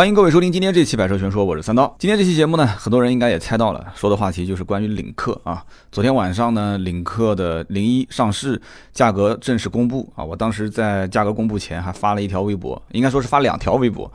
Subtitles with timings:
[0.00, 1.94] 欢迎各位收听今天这期《百车全说》，我是三刀。
[1.98, 5.62] 今天这期节目呢，很多人应该也猜到了，说的话题就是关于领克啊。
[5.92, 8.58] 昨天晚上呢，领克的零一上市，
[8.94, 10.24] 价格正式公布啊。
[10.24, 14.10] 我当时在价格公布前还发了一条微博，应该说是发两条微博。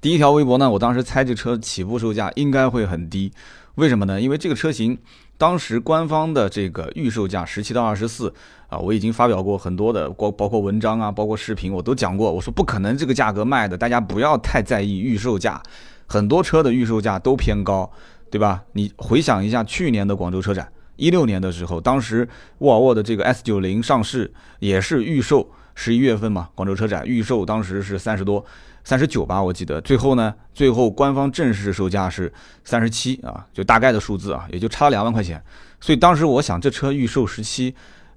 [0.00, 3.32] 第一条微博呢，我当时猜这车起步售价应该会很低，
[3.76, 4.20] 为什么呢？
[4.20, 4.98] 因为这个车型。
[5.38, 8.34] 当时官方的这个预售价十七到二十四
[8.66, 12.30] 啊，我已经发表过很多的，包包括文章啊，包括视频，我都讲过。
[12.30, 15.62] 我说不可能这个价格卖的，大家不要太在意预售价，
[16.06, 17.88] 很多车的预售价都偏高，
[18.30, 18.64] 对吧？
[18.72, 22.28] 你回想一下去年的广州车展，一六年的时候，当时
[22.58, 28.44] 沃尔沃的这个 S 九零上市也是预售，十一月份嘛，广州车展预售当时是三十多。
[28.88, 32.32] 三十九吧，我记得最后呢，最后官方正式售价是
[32.64, 35.38] 三十七啊，就大概的数字啊，也就差两万块钱。
[35.78, 37.74] 所以当时我想，这车预售十七，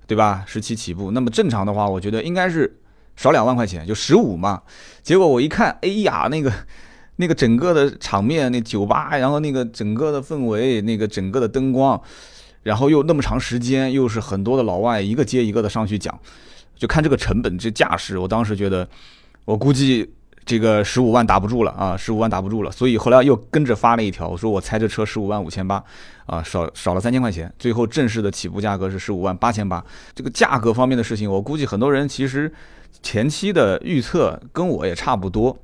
[0.08, 0.46] 对吧？
[0.48, 2.74] 十七起步，那么正常的话，我觉得应该是
[3.18, 4.62] 少两万块钱，就十五嘛。
[5.04, 6.50] 结果我一看，哎呀，那个
[7.18, 12.02] 那个整个的场面，那酒吧，然后那个整个的氛围，那个整个的灯光，
[12.64, 16.18] 然后又那么长时间，又是很多的老外一个接一个的上去讲，
[16.78, 18.88] 就看这个成本这架势，我当时觉得，
[19.44, 20.10] 我估计。
[20.44, 25.84] 这个十五万打不住了啊，十五万打不住了，所以后来又跟着发了一条，我说我猜这车十五万五千八，
[26.26, 29.84] 啊少少了三千块钱，最后正式的起步价格是十五万八千八。
[30.16, 32.52] 这个价格方面的事情，我估计很多人其实
[33.04, 35.58] 前期的预测跟我也差不多。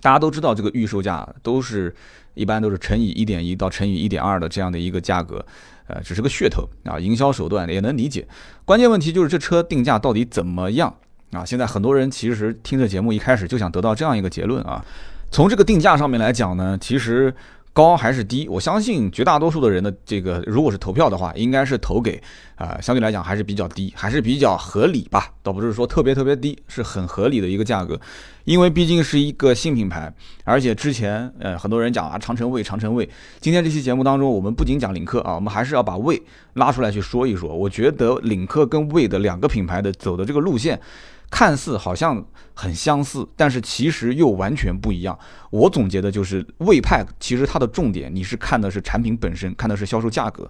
[0.00, 1.94] 大家都知道这个预售价都是
[2.34, 5.44] 一般都是乘以一点一到乘以一点二的这样的一个价格，
[5.86, 8.26] 呃，只是个噱头啊，营销手段也能理解。
[8.64, 10.92] 关键问题就是这车定价到底怎么样？
[11.32, 14.84] 啊，现在很多人其实听着节目一开始就想得到这样一个结论啊，
[15.30, 17.34] 从这个定价上面来讲呢，其实
[17.72, 18.46] 高还是低？
[18.50, 22.22] 我相信绝大多数的人的这个，如果是投票的话，应该是投给
[22.56, 27.98] 啊，相对来讲还是比较低，还是比较合理吧，倒不是说特别特别低，是很合理的一个价格，
[28.44, 30.12] 因为毕竟是一个新品牌，
[30.44, 33.08] 而且之前呃很多人讲啊长城卫，长城卫，
[33.40, 36.22] 今天这期节目当中，我们不仅讲领克啊，我们还是要把卫
[36.52, 37.56] 拉出来去说一说。
[37.56, 40.78] 我觉得领克跟卫的两个品牌的走的这个路线。
[41.32, 42.22] 看似好像
[42.52, 45.18] 很相似，但是其实又完全不一样。
[45.48, 50.44] 我总结的就是，魏派其实它的重点你是看的是产品本身，看的是销售价格；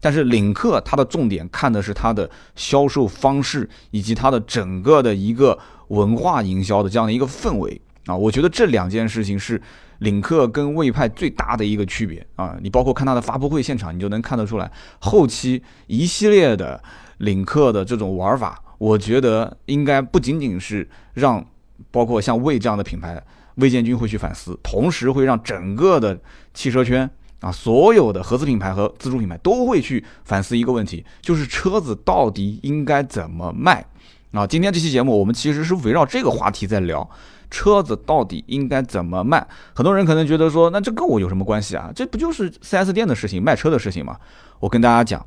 [0.00, 8.16] 但是领克它的重点看的是它的销售方式以及它的整个的一个文化营销的这样的一个氛围啊。
[8.16, 9.60] 我觉得这两件事情是
[9.98, 12.56] 领克跟魏派最大的一个区别啊。
[12.62, 16.80] 你包括看它的发布会现场，你就能看得出来，后期一系列的
[17.18, 18.62] 领克的这种玩法。
[18.78, 21.44] 我觉得应该不仅仅是让
[21.90, 23.20] 包括像魏这样的品牌，
[23.56, 26.18] 魏建军会去反思，同时会让整个的
[26.54, 27.08] 汽车圈
[27.40, 33.84] 啊，所有的合资品牌和自主品牌都会去反思一个问题，就是车子到底应该怎么卖
[34.32, 34.46] 啊？
[34.46, 37.08] 今天这期节目我们其实是围绕这个话题在聊，
[37.50, 39.46] 车子到底应该怎么卖？
[39.74, 41.90] 很多人可能觉得说，那这跟我有什么关系啊？
[41.94, 44.16] 这不就是 4S 店的事情，卖车的事情吗？
[44.60, 45.24] 我跟大家讲。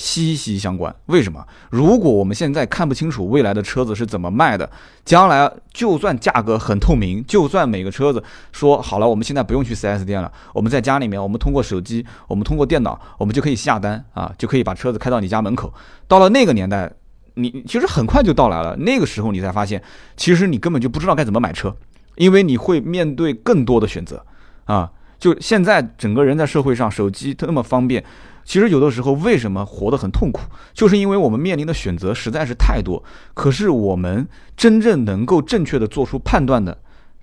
[0.00, 1.46] 息息相关，为什么？
[1.68, 4.68] 如果我们现在看不清楚未来的车子是怎么卖的，
[5.04, 15.70] 将来就算价格很透明，就算每个车子说好了，我们现在不用去 4S 店了，我们在家里面，我们通过手机，我们通过电脑，我们就可以下单啊，就可以把车子开到你家门口。
[16.08, 16.90] 到了那个年代，
[17.34, 18.74] 你其实很快就到来了。
[18.76, 19.82] 那个时候你才发现，
[20.16, 21.76] 其实你根本就不知道该怎么买车，
[22.16, 24.24] 因为你会面对更多的选择
[24.64, 24.90] 啊。
[25.20, 28.02] 就现在整个人在社会上，手机那么方便。
[28.42, 30.40] 其实有的时候为什么活得很痛苦，
[30.72, 33.00] 就是因为我们面临的选择实在是太多，
[33.34, 34.26] 可是我们
[34.56, 36.76] 真正能够正确的做出判断的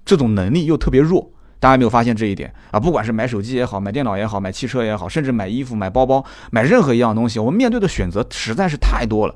[0.06, 1.30] 这种能力又特别弱。
[1.60, 2.80] 大家有没有发现这一点啊？
[2.80, 9.36] 不管是买手机也好，买电脑也好，买汽车也好，甚至买衣服、买包包、买任何一样东西，我们面对的选择实在是太多了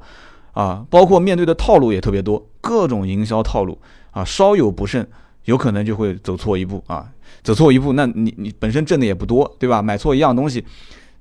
[0.54, 0.86] 啊！
[0.90, 3.80] 包括面对的套路也特别多，各种营销套路
[4.12, 5.06] 啊，稍有不慎，
[5.46, 7.10] 有可能就会走错一步啊！
[7.44, 9.82] 走错一步，那你你本身挣的也不多，对吧？
[9.82, 10.66] 买错一样东西。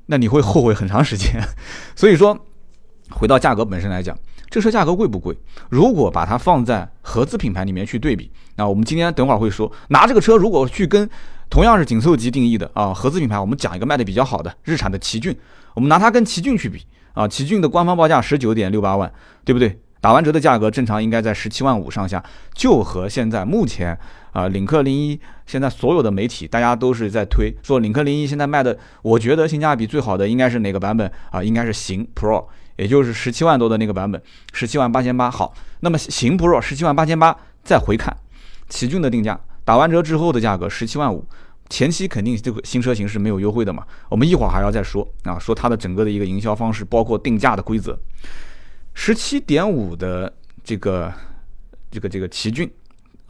[0.06, 1.40] 那你会后悔很长时间，
[1.94, 2.36] 所以说，
[3.10, 4.18] 回到价格本身来讲，
[4.48, 5.36] 这车价格贵不贵？
[5.68, 11.08] 如果把它放在合资品牌里面去对比，那我们今天等会儿会说，拿这个车如果去跟
[11.48, 15.36] 同样是紧凑级定义的啊合资品牌，我们讲一个卖的比较好的日产的奇骏，
[15.74, 19.12] 我们拿它跟奇骏去比啊，奇骏的官方报价十九点六八万，
[19.44, 19.78] 对不对？
[20.00, 22.24] 打完折的价格正常应该在十七万五上下，
[22.54, 23.96] 就和现在目前
[24.32, 31.42] 啊领克零一现在所有的媒体大家都是在推说领克零一现在卖的，我觉得性价比最好的应该是哪个版本啊？
[31.42, 32.46] 应该是行 Pro，
[32.76, 34.22] 也就是十七万多的那个版本，
[34.52, 35.30] 十七万八千八。
[35.30, 38.16] 好，那么行 Pro 十七万八千八，再回看
[38.68, 41.24] 奇骏的定价，打完折之后的价格十七万五，
[41.68, 43.84] 前期肯定这个新车型是没有优惠的嘛？
[44.08, 47.98] 我们一会儿还要再说啊，说它的整个的一个营销方式，包括定价的规则。
[48.94, 50.32] 十七点五的
[50.62, 51.12] 这个
[51.90, 52.70] 这个这个奇骏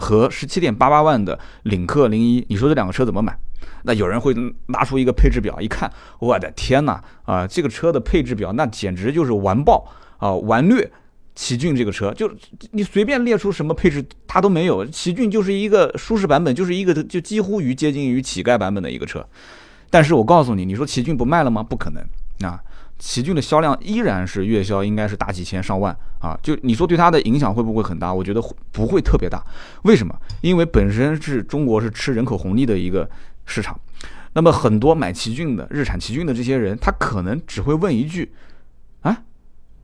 [0.01, 3.39] 和十七点八八万的领克零一，你说这两个车怎么买？
[3.83, 4.35] 那有人会
[4.67, 7.47] 拿出一个配置表一看，我的天哪啊！
[7.47, 9.87] 这个车的配置表那简直就是完爆
[10.19, 10.91] 啊，完虐
[11.35, 12.31] 奇骏这个车，就
[12.73, 19.25] 你随便列出什么配置它都没有，奇骏就是一个舒适版本，就是一个就几乎于接近于乞丐版本的一个车。
[19.89, 21.63] 但是我告诉你，你说奇骏不卖了吗？
[21.63, 22.03] 不可能
[22.51, 22.61] 啊！
[23.01, 26.39] 奇骏的销量依然是月销应该是大几千上万啊！
[26.41, 28.15] 就你说对它的影响会不会很大？
[28.15, 29.43] 我觉得不会特别大。
[29.83, 30.15] 为什么？
[30.41, 33.11] 因为本身是中国是吃人口红利的一个。
[33.47, 33.81] 市场，
[34.35, 38.33] 那么很多买奇骏的日产奇骏的这些人，他可能只会问一句
[39.03, 39.23] ：“啊，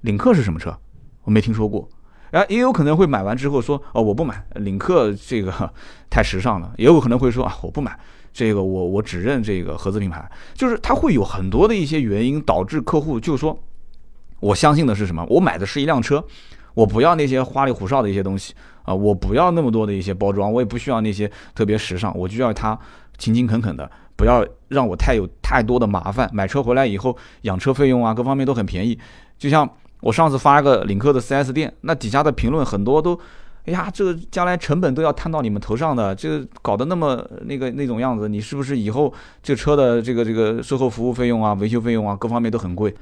[0.02, 0.78] 领克是什么车？
[1.24, 1.88] 我没听说过。”
[2.30, 5.72] 啊，也有可能会买完之后说：“哦，我不买领克，这个
[6.08, 7.98] 太时尚了。”也有可能会说：“啊，我不买
[8.36, 13.58] 这个，我我只认这个合资品牌。”就是他会有很多的一些原因导致客户就说
[14.40, 15.24] ：“我相信的是什么？
[15.30, 16.22] 我买的是一辆车，
[16.74, 18.52] 我不要那些花里胡哨的一些东西
[18.82, 22.78] 啊，我不要那么多的一些包装，我也不需要那些特别时尚，我就要它。”
[23.16, 26.28] 勤勤恳恳的，不要让我太有太多的麻烦。
[26.34, 28.98] 买车回来以后，养车费用啊，各方面都很便宜。
[29.38, 29.66] 就像
[30.02, 33.18] 我上次发个领克的 4S 店，那底下的评论很多都。
[33.66, 42.94] 哎呀，这个将来成本都要摊到你们头上的，这个搞得那么那个那种样子，你是不是以后这车的这个这个售后服务费用啊、维修费用啊，各方面都很贵？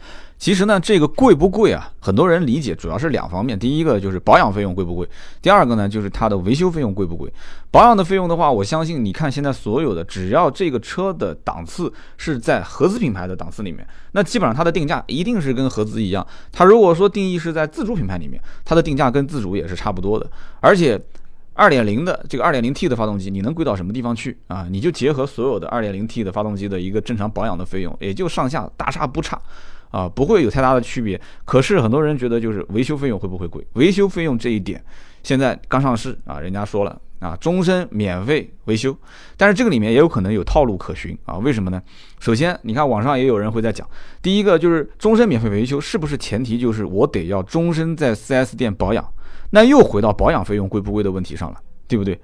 [0.44, 1.90] 其实呢，这个贵不贵啊？
[2.00, 5.08] 很多人理解主要是两方面，第一个就是保养费用贵不贵，
[5.40, 7.32] 第二个呢就是它的维修费用贵不贵。
[7.70, 16.26] 保养的费用的话，我相信你看现在所有的，只要这个车的档次是在合资品牌的档次里面，那基本上它的定价一定是跟合资一样。
[16.52, 20.30] 它如果说定义是在自主品牌里面，它的定价跟自主也是差不多的。
[20.60, 21.00] 而且，
[21.54, 24.66] 二点零的这个二点零 T 的发动机，你能贵到什么地方去啊？
[24.70, 29.40] 你就结合所有的二点零 T 的发动机的一个正常保养的费用，也就上下大差不差，
[29.94, 31.20] 啊，不会有太大的区别。
[31.44, 33.64] 可是很多人觉得就是维修费用会不会贵？
[33.74, 34.84] 维修费用这一点，
[35.22, 38.96] 现在刚上市啊，人家说了啊，终身免费维修。
[39.36, 41.38] 但是这个里面也有可能有套路可循啊？
[41.38, 41.80] 为什么呢？
[42.18, 43.88] 首先，你看网上也有人会在讲，
[44.20, 49.08] 第一个就是终身免费维修，是不是前提就是我得要终身在 4S 店保养？
[49.50, 51.56] 那又回到保养费用贵不贵的问题上了，
[51.86, 52.18] 对不对？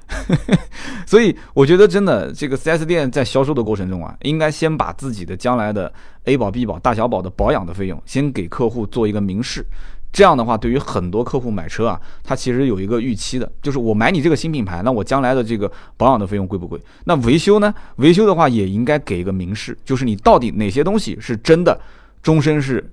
[1.06, 5.92] 所以我觉得真的，这个 4S 店在销售的过程中啊，应该先把自己的将来的
[6.24, 9.64] A 保、B 保、大小保的保养的费用先给客户做一个明示。
[10.12, 16.80] 这样的话，对于很多客户买车啊，他其实有一个预期的，就是我买你这个新品牌，那我将来的这个保养的费用贵不贵？
[17.04, 17.72] 那维修呢？
[17.96, 21.80] 维修的话也应该给一个明示，就是你到底哪些东西是真的
[22.22, 22.92] 终身是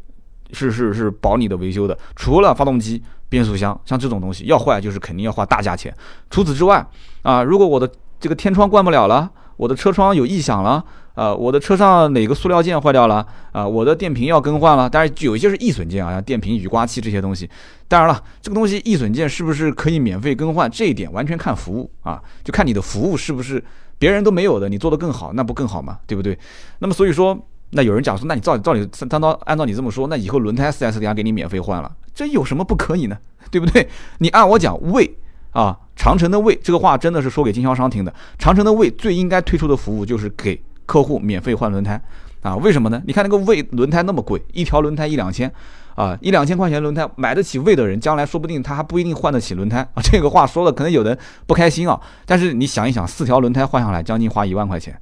[0.52, 3.02] 是是是保你的维修的，除了发动机。
[3.30, 5.94] 变速箱像这种东西要坏，就是肯定要花大价钱。
[6.30, 6.86] 除此之外，
[7.22, 7.90] 啊，如果我的
[8.20, 10.84] 这个天窗关不了了，我的车窗有异响了，
[11.14, 14.90] 啊，我的车上哪个塑料件坏掉了，啊，我的电瓶要更换了。
[14.90, 17.50] 当然有一些是易损件啊，像电瓶、雨刮器这些东西。
[17.88, 23.64] 当然了，这个东西易损件是不是可以免费更换，这一点完全看服务啊，就看你的服务是不是
[23.98, 26.00] 别人都没有的，你做得更好，那不更好吗？
[26.08, 26.38] 对不对？
[26.80, 27.38] 那么所以说。
[27.72, 33.18] 那有人讲说，那你照照理三刀按照你这么说，那以后轮胎四 S 店给你免费换了，这有什么不可以呢？
[33.52, 33.88] 对不对？
[34.20, 35.18] 你按我讲，魏
[35.52, 38.14] 啊，长城的魏这个话真的是说给经销商听的。
[38.38, 42.02] 长城的魏最应该推出的服务就是给客户免费换轮胎
[42.42, 42.56] 啊？
[42.56, 43.02] 为什么呢？
[43.06, 45.52] 你看那个魏轮胎那么贵，一条轮胎一两千
[45.96, 50.02] 啊，一两千块钱轮胎买得起魏的人，将来说不定他还不一定换得起轮胎啊。
[50.02, 54.98] 这个话说的可能有人不开心啊，但是你想一想，四条轮胎换下来将近花一万块钱。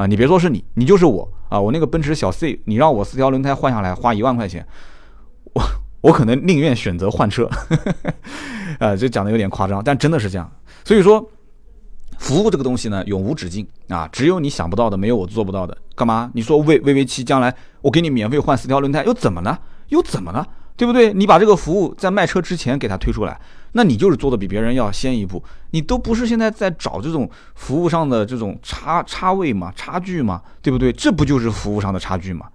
[0.00, 1.60] 啊，你别说是你，你就是我啊！
[1.60, 4.66] 我那个奔驰小 C，你让我四条轮胎换下来花一万块钱，
[5.52, 5.62] 我
[6.00, 7.46] 我可能宁愿选择换车。
[8.80, 10.50] 啊，这讲的有点夸张，但真的是这样。
[10.86, 11.22] 所以说，
[12.18, 14.08] 服务这个东西呢，永无止境啊！
[14.10, 15.76] 只有你想不到的，没有我做不到的。
[15.94, 16.30] 干嘛？
[16.32, 19.60] 你说 V V V 七将来我给你免费换四条轮胎，又怎么了？
[19.88, 20.48] 又怎么了？
[20.78, 21.12] 对不对？
[21.12, 23.38] 你把这个服务在卖车之前给他推出来。
[23.72, 30.92] 那你就是做的比别人要先一步，你都不是现在在找这种服务上的这种差差位嘛、差距嘛，对不对？
[30.92, 32.46] 这不就是服务上的差距嘛？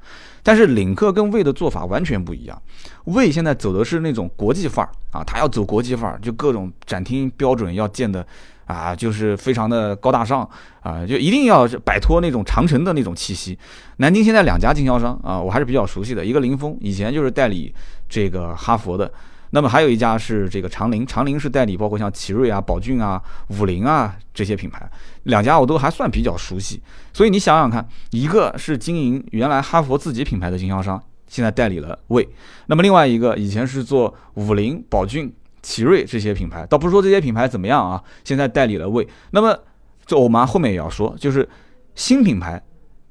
[0.43, 2.61] 但是领克跟魏的做法完全不一样，
[3.05, 8.23] 魏现在走的是那种国际范儿啊，他要走国际范儿，就各种展厅标准要建的
[8.65, 10.47] 啊，就是非常的高大上
[10.81, 13.57] 啊，就一定要摆脱那种长城的那种气息。
[13.97, 17.73] 南京现在两家经销商啊，我还是比较熟悉的，一个林峰，以前就是代理
[18.09, 19.09] 这个哈佛的。
[19.55, 23.21] 那么还有一家是这个长林，长林是代理包括像奇瑞啊、宝骏啊、
[23.57, 24.85] 五菱啊这些品牌，
[25.23, 26.81] 两家我都还算比较熟悉。
[27.13, 32.21] 所以你想想看，一个是经营原来哈佛自己品牌的经销商，现在代理了魏；
[32.65, 39.07] 那么另外一个以前是做五菱、宝骏、奇瑞这些品牌，倒不是说这些品牌怎么样啊，现在代理了魏。
[39.31, 39.57] 那么
[40.05, 41.47] 这我们后面也要说，就是
[41.95, 42.61] 新品牌。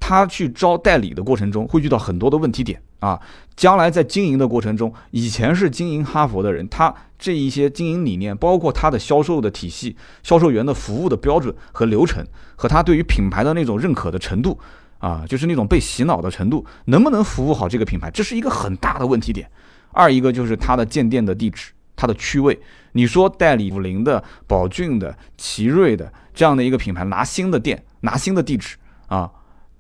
[0.07, 3.19] 他去招代理的过程中会遇到很多的问题点啊。
[3.57, 12.23] 将来在经营的过程中，以前是经营哈佛的人，他这一些经营理念，包括他的销售的体系、销售员的服务的标准和流程，
[12.55, 14.61] 和他对于品牌的那种认可的程度
[14.99, 19.51] 啊，就是那种被洗脑的程度，能不能服务好这个品牌，这是一个很大的问题点。
[19.91, 22.61] 二一个就是他的建店的地址，它的区位。
[22.93, 29.31] 你说代理五菱的、宝骏的、奇瑞的这样的一个品牌拿新的店、拿新的地址啊？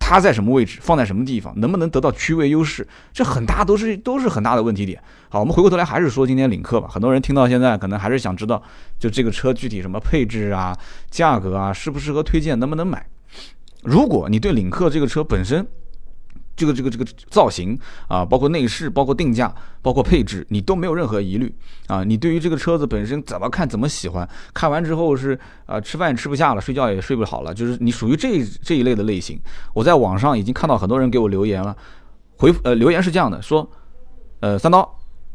[0.07, 2.87] 它在什么位置，放在什么地方，能不能得到区位优势？
[3.11, 5.03] 这很大都是都是很大的问题点。
[5.31, 6.87] 好，我们回过头来还是说今天领克吧。
[6.91, 8.63] 很多人听到现在可能还是想知道，
[8.99, 10.77] 就这个车具体什么配置啊、
[11.11, 13.07] 价格啊，适不适合推荐，能不能买？
[13.83, 15.67] 如果你对领克这个车本身，
[16.57, 21.53] 这个这个这个造型啊，包括内饰，包括定价，包括配置，你都没有任何疑虑
[21.89, 22.05] 啊。
[22.05, 29.41] 你对于这个车子本身怎么看怎么喜欢，看完之后是啊吃饭吃不下了，睡觉也睡不好了，就是你属于这这一类的类型。
[29.73, 31.77] 我在网上已经看到很多人给我留言了，
[32.39, 33.69] 回呃留言是这样的，说
[34.41, 34.89] 呃三刀，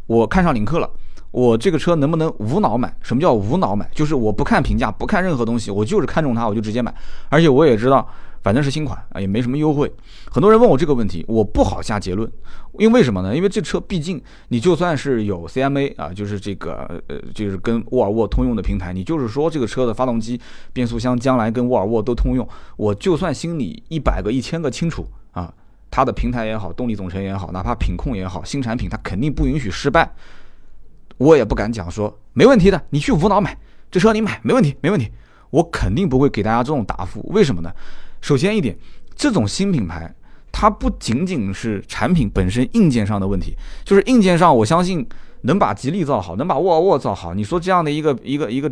[0.08, 0.90] 我看上领克了，
[1.32, 2.96] 我这个车能不能无脑买？
[3.02, 3.90] 什么叫无脑买？
[3.94, 6.96] 就是我不看评价，不看任何东西，我就是看中它，我就直接买。
[7.28, 8.08] 而且我也知道。
[8.42, 9.92] 反正是新款啊，也没什么优惠。
[10.32, 12.32] 很多人问我这个问题，我不好下结论，
[12.78, 13.36] 因为什么呢？
[13.36, 20.40] 因为这车毕竟你就算是有 CMA 啊，就是这个呃，就是跟沃尔沃通用的平台，你就是说这个车的发动机、
[20.72, 25.54] 变速箱将来跟沃尔沃都通用，我就算心里一百个、一千个清楚啊，
[25.92, 30.10] 它的平台也好，动力总成也好，哪怕品控也好，新产品它肯定不允许失败，
[31.18, 33.58] 我也不敢讲说没问题的，你去无脑买
[33.92, 35.12] 这车你买没问题，没问题，
[35.50, 37.28] 我肯定不会给大家这种答复。
[37.34, 37.72] 为什么呢？
[38.22, 38.78] 首先一点，
[39.16, 40.14] 这种新品牌，
[40.52, 45.08] 它不仅仅是产品本身硬件上的问题，就是硬件上，我相信
[45.42, 47.34] 能把吉利造好，能把沃尔沃造好。
[47.34, 48.72] 你说这样的一个一个一个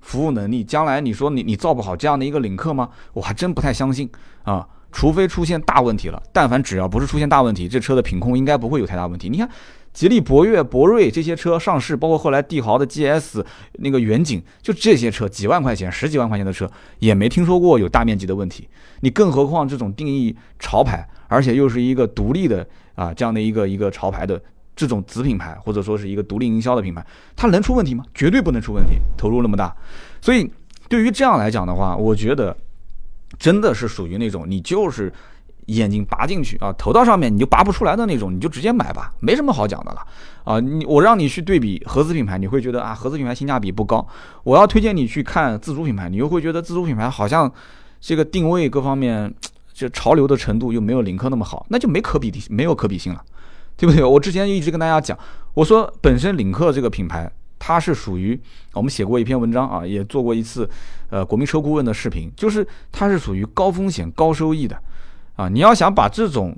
[0.00, 2.88] 服务能力，将来你说你你造不好这样的一个领克吗？
[3.12, 4.08] 我还真不太相信
[4.42, 4.66] 啊。
[4.92, 9.28] 除非出现大问题了，但凡只要不是出现大问题，这车的品控应该不会有太大问题。
[9.28, 9.48] 你看。
[9.94, 13.42] 吉利博越、博瑞这些车上市，包括后来帝豪的 GS、
[13.74, 18.68] 那个远景，就这些车几万块钱、十几万块钱的车，也没听说过有大面积的问题。
[19.00, 24.42] 你更何况这种定义潮牌，而且又是一个独立的啊这样的一个一个潮牌的
[24.74, 28.04] 这种子品牌，或者说是一个独立营销的品牌，它能出问题吗？
[28.12, 28.98] 绝对不能出问题。
[29.16, 29.72] 投入那么大，
[30.20, 30.50] 所以
[30.88, 32.56] 对于这样来讲的话，我觉得
[33.38, 35.12] 真的是属于那种你就是。
[35.66, 40.00] 眼睛拔进去啊，投到上面你就拔不出来的那种，你就直接买吧，没什么好讲的了
[40.44, 40.60] 啊。
[40.60, 44.06] 你我让你去对比合资品牌，你会觉得啊，合资品牌性价比不高。
[44.42, 47.50] 我要推荐你去看自主品牌，你又会觉得自主品牌好像
[48.00, 49.32] 这个定位各方面，
[49.72, 53.22] 这潮流的程度又没有领克那么好，那就没可比的，没有可比性了，
[53.76, 54.04] 对不对？
[54.04, 55.18] 我之前一直跟大家讲，
[55.54, 58.38] 我说本身领克这个品牌，它是属于
[58.74, 60.68] 我们写过一篇文章啊，也做过一次
[61.08, 64.78] 呃国民车顾问的视频，就是它是属于高风险高收益的。
[65.36, 66.56] 啊，你要想把这种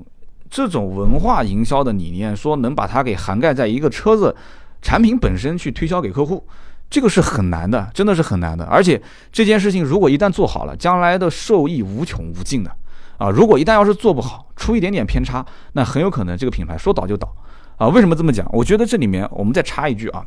[0.50, 4.36] 这种文化营销的理念，说能把它给涵盖在一个车子
[4.82, 6.46] 产品本身去推销给客户，
[6.90, 8.64] 这个是很难的，真的是很难的。
[8.66, 9.00] 而且
[9.32, 12.70] 这件事情如果一旦做好了，将来的受益无穷无尽的。
[13.16, 17.34] 啊，如果一旦要是做不好，出一点点偏差，那很有可能这个品牌说倒就倒。
[17.78, 18.46] 啊，为什么这么讲？
[18.52, 20.22] 我觉得这里面我们再插一句啊，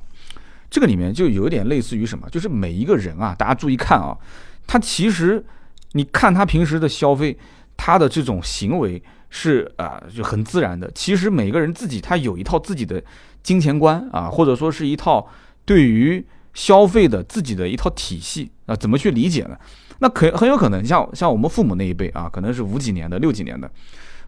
[0.71, 4.17] 这个里面就有点类似于什么，就是每一个人啊，大家注意看啊，
[4.65, 5.45] 他其实
[5.91, 7.37] 你看他平时的消费。
[7.81, 10.91] 他的这种行为是啊，就很自然的。
[10.93, 13.01] 其实每个人自己他有一套自己的
[13.41, 15.25] 金钱观啊，或者说是一套
[15.63, 16.21] 对于
[16.53, 19.57] 消费的自己的一套体系啊，怎么去理解呢？
[19.99, 23.71] 那可很有可能像像我们父母那一辈啊，可能是五几年的、六几年的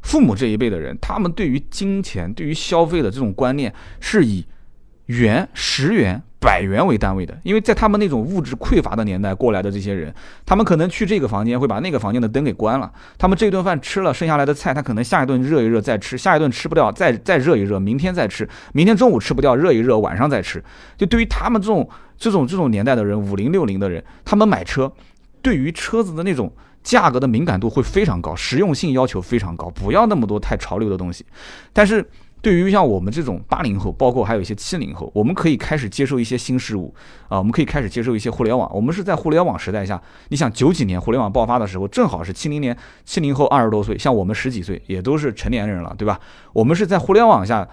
[0.01, 4.45] 父母这一辈的人，他们对于金钱、对于消费的这种观念是以
[5.07, 6.23] 元、十元。
[6.41, 10.11] 百元为单位的，因为在他们那种物质匮乏的年代过来的这些人，
[10.43, 12.91] 他们可能去这个房间会把那个房间的灯给关了。
[13.19, 20.63] 他们这顿饭吃了剩下来的菜，他可能下一顿热一热再吃，下一顿吃不掉再再热一热，明天再吃，明天中午吃不掉热一热，晚上再吃。
[20.97, 24.91] 就对于他们这种这种这种年代的人，五零六零的人，他们买车，
[25.43, 31.23] 对于车子的那种价格的敏感度会非常高，实用性要求非常高，不要那么多太潮流的东西。
[31.71, 32.03] 但是。
[32.41, 36.93] 对于像我们这种八零后，包括还有一些七零后，我们可以开始接受一些新事物
[37.27, 38.69] 啊，我们可以开始接受一些互联网。
[38.73, 46.19] 我们是在互联网时代下，你想九几年互联网爆发的时候，正好是七零年，七零后二十多岁，像我们十几岁，也都是成年人了，对吧？
[46.53, 47.67] 我们是在互联网下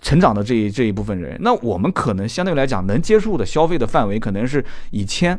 [0.00, 5.38] 成长的这一这一部分人，那我们可能相对来讲能接触的消费的范围，可能是以千。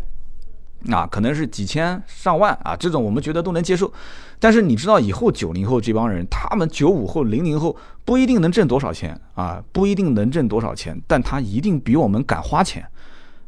[0.92, 3.92] 啊，可能是几千上万啊，这种我们觉得都能接受。
[4.40, 12.86] 但是你知道，以后九零后这帮人，他们九五后、零零后不一定能挣多少钱啊，不一定能挣多少钱，但他一定比我们敢花钱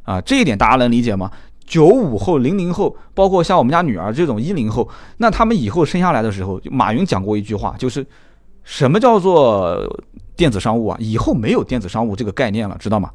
[0.04, 0.20] 啊。
[0.22, 1.32] 这一点大家能理解吗？
[1.66, 8.04] 九五后、零零后，包括像我们家女儿这种一零后，那他们以后生下来的时候，马云讲过一句话，就是
[8.64, 9.78] 什么叫做
[10.36, 10.98] 电子商务啊？
[11.00, 13.12] 以后没有电子商务这个概念了，知道吗？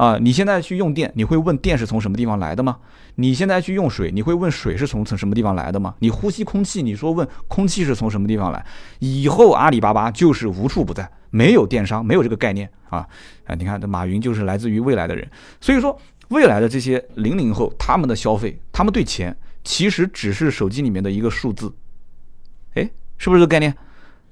[0.00, 2.78] 啊，你现在去用电，你会问电是从什么地方来的吗？
[3.16, 5.94] 你现在去用水，你会问水是从从什么地方来的吗？
[5.98, 8.64] 你呼吸空气，你说问空气是从什么地方来？
[9.00, 13.06] 以后阿里巴巴就是无处不在，没有电商，没有这个概念啊！
[13.44, 15.30] 啊，你看这马云就是来自于未来的人，
[15.60, 15.94] 所以说
[16.28, 21.70] 未来的这些零零后，他们的消费，他们对钱其实只是手机里面的一个数字，
[22.72, 23.76] 哎，是不是这个概念？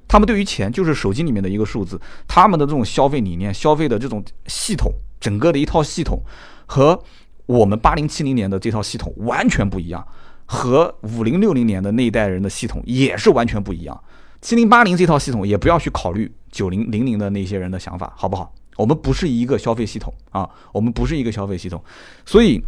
[0.06, 4.90] 他们对于钱就是手机里面的一个数字，他们的这种消费理念、消费的这种系统。
[5.20, 6.20] 整个的一套系统
[6.66, 7.02] 和
[7.46, 10.06] 我们八零七零年的这套系统完全不一样，
[10.44, 13.98] 和五零六零年的那一代人的系统也是完全不一样。
[14.40, 18.52] 七零八零这套系统也不要去考虑九零零零的那些人的想法，好不好？
[18.76, 21.82] 我们不是一个消费系统啊，我们不是一个消费系统，
[22.26, 22.62] 所以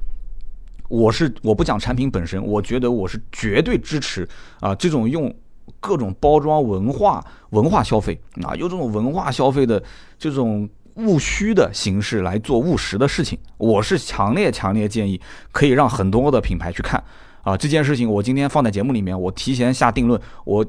[0.88, 4.26] 我是我不讲产品本身，我觉得我是绝对支持
[4.60, 5.32] 啊这种用
[5.78, 9.82] 各种包装文化文化消费啊，用这种文化消费的
[10.18, 10.68] 这种。
[11.06, 17.02] 务虚的形式来做务实的事情，我是强烈强烈建议可以让很多的品牌去看
[17.42, 18.10] 啊这件事情。
[18.10, 20.64] 我今天放在节目里面，我提前下定论，我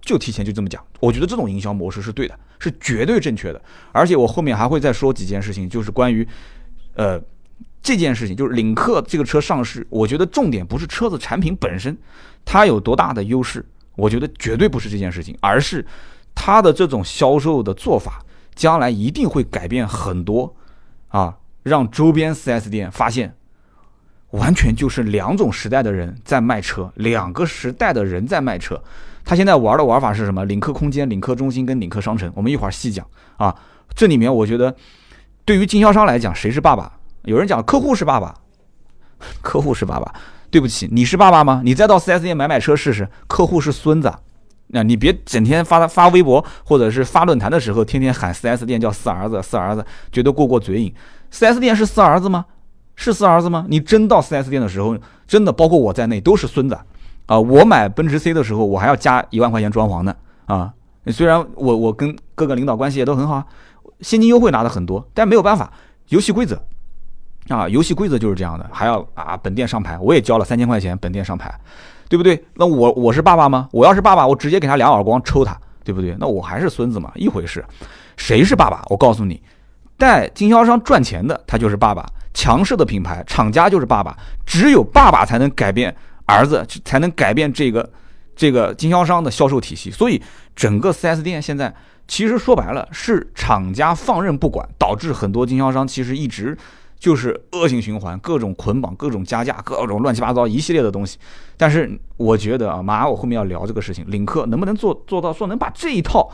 [0.00, 0.84] 就提前就这么讲。
[1.00, 3.62] 我觉得这种营销模式是对的，是绝对正确的。
[3.92, 6.26] 而且我后面还会再说几件事情，就是关于
[6.94, 7.20] 呃
[7.82, 11.96] 这件事情，就是领克这个车上市，我觉得重点不是车子产品本身
[12.44, 13.64] 它有多大的优势，
[13.96, 15.84] 我觉得绝对不是这件事情，而是
[16.34, 18.22] 它的这种销售的做法。
[18.60, 20.54] 将来一定会改变很多，
[21.08, 23.34] 啊，让周边 4S 店发现，
[24.32, 28.78] 完全就是两种时代的人在卖车，两个时代的人在卖车。
[29.24, 30.44] 他现在玩的玩法是什么？
[30.44, 33.06] 领克空间、领克中心跟领克商城，我们一会儿细讲
[33.38, 33.56] 啊。
[33.94, 34.76] 这里面我觉得，
[35.46, 36.92] 对于经销商来讲，谁是爸爸？
[37.22, 38.34] 有人讲客户是爸爸，
[39.40, 40.14] 客户是爸爸。
[40.50, 41.62] 对不起，你是爸爸吗？
[41.64, 44.12] 你再到 4S 店买买车试试，客户是孙子。
[44.72, 50.94] 那你别整天发发微博或者是发论坛的时候，天天喊四 S 店叫四儿子，四儿子觉得过过嘴瘾。
[51.30, 52.44] 四 S 店是四儿子吗？
[52.94, 53.64] 是四儿子吗？
[53.68, 54.96] 你真到四 S 店的时候，
[55.26, 56.78] 真的包括我在内都是孙子
[57.26, 57.38] 啊！
[57.38, 60.14] 我买奔驰 C 的时候，我还要加一万块钱装潢呢
[60.46, 60.72] 啊！
[61.06, 63.42] 虽然我我跟各个领导关系也都很好，
[64.00, 65.72] 现金优惠拿的很多，但没有办法，
[66.08, 66.60] 游戏规则
[67.48, 71.52] 啊，游戏规则就是这样的，还要啊本店上牌，我也交了三千块钱本店上牌。
[72.10, 72.44] 对不对？
[72.54, 73.68] 那我我是爸爸吗？
[73.70, 76.16] 我要是爸爸，我直接给他两耳光抽他，对不对？
[76.18, 77.64] 那我还是孙子嘛，一回事。
[78.16, 78.82] 谁是爸爸？
[78.88, 79.40] 我告诉你，
[79.96, 84.16] 带经销商赚钱的他就是爸爸，强势的品牌厂家就是爸爸。
[84.44, 85.94] 只有爸爸才能改变
[86.26, 87.88] 儿子，才能改变这个
[88.34, 89.88] 这个经销商的销售体系。
[89.88, 90.20] 所以
[90.56, 91.72] 整个 4S 店现在
[92.08, 96.58] 其实说白了是厂家放任不管，导致很多经销商其实一直。
[97.00, 101.18] 就是恶性循环，各种捆绑，各种加价，各种乱七八糟一系列的东西。
[101.56, 106.30] 但是我觉得啊，马上我后面要聊这个事情，领克能不能做做到说能把这一套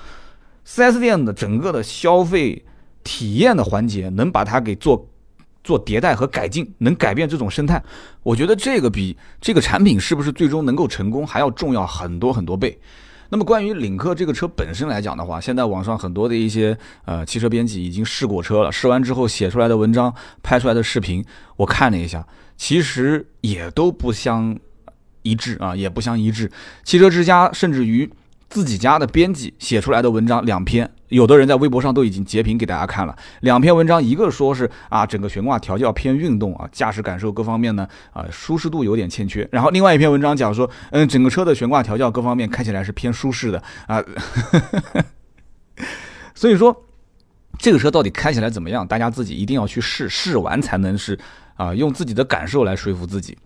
[0.67, 2.65] 4S 店的整个的消费
[3.05, 5.09] 体验的环节，能把它给做
[5.63, 7.81] 做迭代和改进，能改变这种生态？
[8.25, 12.77] 我觉得这个比这个产品是不是最终能够成功还要重要很多很多倍。
[13.31, 21.25] 那么关于领克这个车本身来讲的话，现在网上很多的一些呃汽车编辑已经试过车了，试完之后写出来的文章、拍出来的视频，
[21.57, 24.59] 我看了一下，其实也都不相
[25.23, 26.51] 一致啊，也不相一致。
[26.85, 28.11] 汽车之家甚至于。
[28.49, 33.15] 自己家的编辑写出来的文章两篇，有的人在微博上都已经截屏给大家看了。
[33.41, 39.47] 两篇文章，一个说是啊，整个悬挂调教偏运动啊，驾驶感受各方面呢啊，舒适度有点欠缺。
[39.51, 44.03] 然后另外一篇文章讲说，嗯，整个车的悬挂调教各方面看起来是偏舒适的啊。
[46.35, 46.85] 所以说，
[47.59, 48.87] 这个车到底开起来怎么样？
[48.87, 51.19] 大家自己一定要去试，试完才能是
[51.57, 53.37] 啊，用自己的感受来说服自己。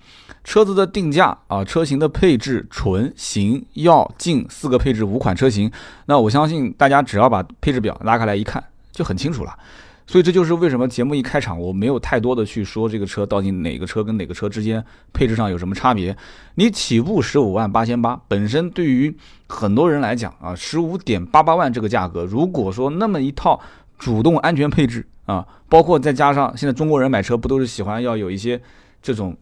[0.42, 5.70] 车子的定价啊，车型的配置，纯、型、要进四个配置五款车型，
[6.06, 9.54] 那我相信大家只要把配置表拉开来一看，就很清楚了。
[10.06, 16.16] 所以这就是为什么节目一开场我没有太多的去说这个车到底哪个车跟哪个车之间配置上有什么差别。
[16.56, 19.14] 你起步十五万八千八，本身对于
[19.46, 23.60] 很多人来讲啊，十五点八八万这个价格，如果说那么一套
[23.98, 28.60] 主动安全配置啊，包括再加上现在中国人买车不都是喜欢要有一些
[29.02, 29.36] 这种。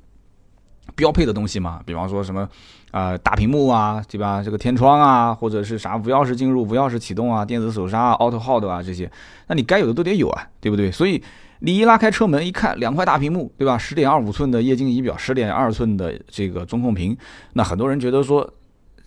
[0.94, 2.48] 标配的东西嘛，比方说什么，
[2.90, 4.42] 啊大屏幕啊，对吧？
[4.42, 9.10] 这个天窗啊，或者是啥无钥匙进入、无钥匙启动啊，电子手刹啊、Auto Hold 啊这些，
[9.46, 10.90] 那你该有的都得有啊，对不对？
[10.90, 11.22] 所以
[11.60, 13.76] 你一拉开车门一看，两块大屏幕，对吧？
[13.76, 17.16] 十点二五寸的液晶仪表，十点二寸的这个中控屏，
[17.52, 18.48] 那很多人觉得说，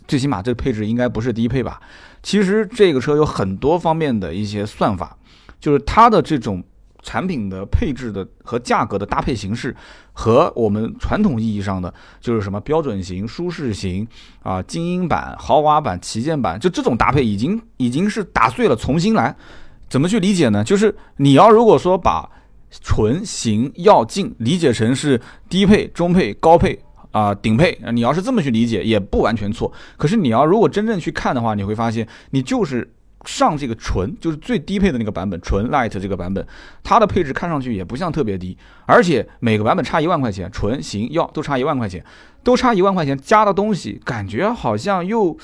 [0.07, 1.81] 最起码这个配置应该不是低配吧？
[2.23, 5.17] 其实这个车有很多方面的一些算法，
[5.59, 6.63] 就是它的这种
[7.01, 9.75] 产品的配置的和价格的搭配形式，
[10.13, 14.07] 和我们传统意义上的就是什么标准型、舒适型
[14.43, 19.35] 啊、精英版、豪华版、旗舰版，就这种搭配已经已经是打碎了，重新来。
[19.89, 20.63] 怎么去理解呢？
[20.63, 22.29] 就是你要如果说把
[22.79, 26.79] 纯型要进理解成是低配、中配、高配
[27.11, 29.69] 啊、顶配，你要是这么去理解，也不完全错。
[29.97, 32.89] 可是你要如果真正去看的话，你会发现你就是
[33.25, 36.45] 上这个纯，就是最低配的那个版本，纯 Light 这个版本，
[36.83, 42.03] 它的配置看上去也不像特别低，而且每个版本差一万块钱，纯型要都差一万块钱，
[42.43, 45.37] 都差一万块钱，加的东西感觉好像又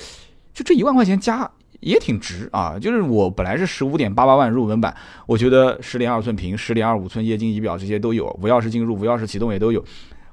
[0.53, 1.51] 就这一万块钱加。
[1.79, 4.91] 也挺值啊，就是我本来是十五点八八万入门版，
[5.27, 9.85] 我觉得十点二寸屏、十点二五寸液晶仪表这些都有，无钥匙进入、无钥匙启动也都有。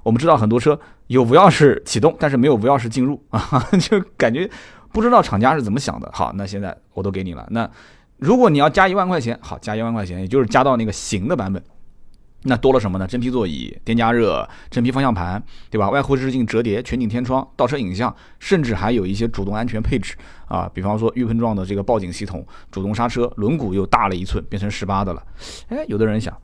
[0.03, 3.43] 我们知道很多车有无钥匙启动，但是没有无钥匙进入啊，
[3.79, 4.49] 就感觉
[4.95, 6.09] 不知道厂家是怎么想的。
[6.15, 7.45] 好，那现在我都给你了。
[7.51, 7.69] 那
[8.19, 11.61] 如果你要加一万块钱，好，加一万块钱，也就是加到那个型的版本。
[12.47, 13.07] 那多了什么呢？
[13.07, 15.91] 真皮座椅、电加热、真皮方向盘，对吧？
[15.91, 20.15] 外后视镜折叠、全景天窗、倒车影像，甚至还有一些主动安全配置
[20.47, 25.23] 啊，比方说预碰撞的这个报警系统、主动刹车，轮毂又大了一寸，变成十八的了。
[25.71, 26.37] 哎，有的人想，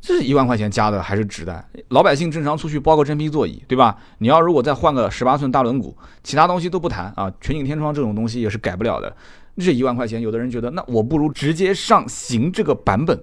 [0.00, 1.64] 这是一万块钱加的还是值的？
[1.88, 3.96] 老百姓正常出去包个真皮座椅，对吧？
[4.18, 9.14] 你要如果再换个十八寸大轮毂，其他东西都不谈啊，全景天窗这种东西也是改不了的。
[9.58, 13.18] 这一万块钱，有的人觉得，那我不如直接上行这个版本。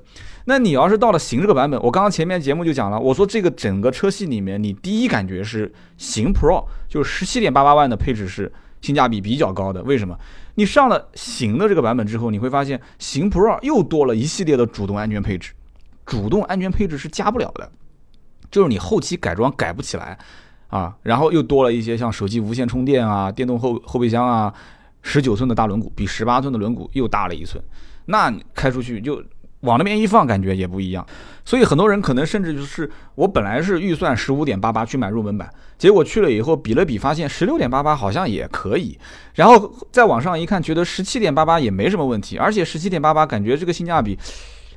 [0.46, 9.84] 那你要是到了行这个版本，我刚刚前面节目就讲了，我说这个整个车系里面，你第一感觉是行 Pro，就是十七点八八万的配置是性价比比较高的。
[9.84, 10.18] 为什么？
[10.56, 15.54] 你上了行的这个版本之后，你会发现行 Pro 又多了一系列的主动安全配置，
[16.06, 17.72] 主动安全配置是加不了的，
[18.52, 20.18] 就是你后期改装改不起来
[20.68, 20.96] 啊。
[21.02, 24.54] 然后又多了一些像手机无线充电啊、电动后后备箱啊、
[25.02, 27.64] 十九寸的大轮毂，比十八寸的轮毂又大了一寸，
[28.06, 29.24] 那开出去就。
[29.64, 31.08] 往那边一放，感觉也不一样，
[31.46, 39.00] 所以很多人可能甚至就是我本来是预算十五点八八去买入门版，结果去了以后比了比，发现十六点八八好像也可以，
[39.36, 44.20] 然后再往上一看，觉得十七点八八也没什么问题，而且十七点八八感觉这个性价比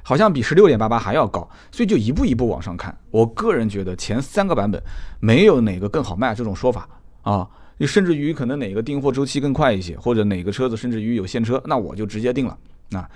[0.08, 2.96] 好像比十六点八八还要高，所以就一步一步往上看。
[3.10, 4.80] 我个人觉得前三个版本
[5.18, 6.88] 没有哪个更好卖这种说法
[7.22, 7.48] 啊，
[7.80, 12.56] 甚至于可能哪个订货周期更快一些，或者哪个车子甚至于有现车，那我就直接定了
[12.92, 13.10] 啊。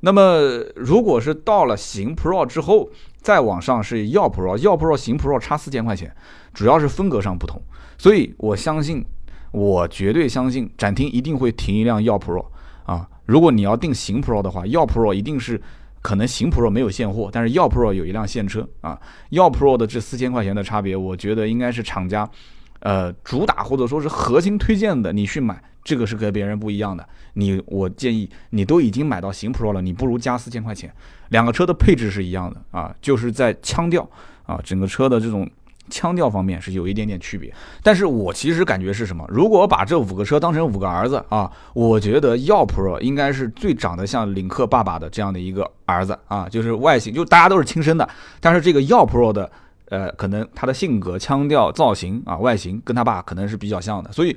[0.00, 0.38] 那么，
[0.76, 2.90] 如果是到了行 Pro 之后，
[3.22, 6.14] 再往上是耀 Pro，耀 Pro 行 Pro 差四千块钱，
[6.52, 7.62] 主要是风格上不同。
[7.96, 9.02] 所以我相信，
[9.50, 12.44] 我绝对相信展厅一定会停一辆耀 Pro
[12.84, 13.08] 啊！
[13.24, 15.58] 如果你要定行 Pro 的话，耀 Pro 一定是
[16.04, 19.00] 可能行 Pro 没有现货，但是耀 Pro 有一辆现车啊！
[19.30, 22.28] 耀 Pro 的这四千块钱的差别，我觉得应该是厂家
[22.80, 25.58] 呃主打或者说是核心推荐的，你去买。
[25.82, 27.06] 这个是跟别人不一样的。
[27.34, 30.92] 你，我建议你都已经买到行 Pro 了，你不如加四千块钱。
[31.30, 34.06] 两个车的配置是一样的啊，就是在腔调
[34.44, 35.48] 啊，整个车的这种
[35.94, 37.54] 腔调方面是有一点点区别。
[37.84, 39.24] 但是我其实感觉是什么？
[39.28, 48.08] 如果把这五个车当成五个儿子啊，我觉得耀 Pro 应该是最长得像领克爸爸的这样的一个儿子啊，就是外形，就大家都是亲生的。
[48.40, 49.48] 但是这个耀 Pro 的，
[49.90, 54.36] 呃，可能他的性格、腔调、造型啊，外形跟他爸可能是比较像的，所以。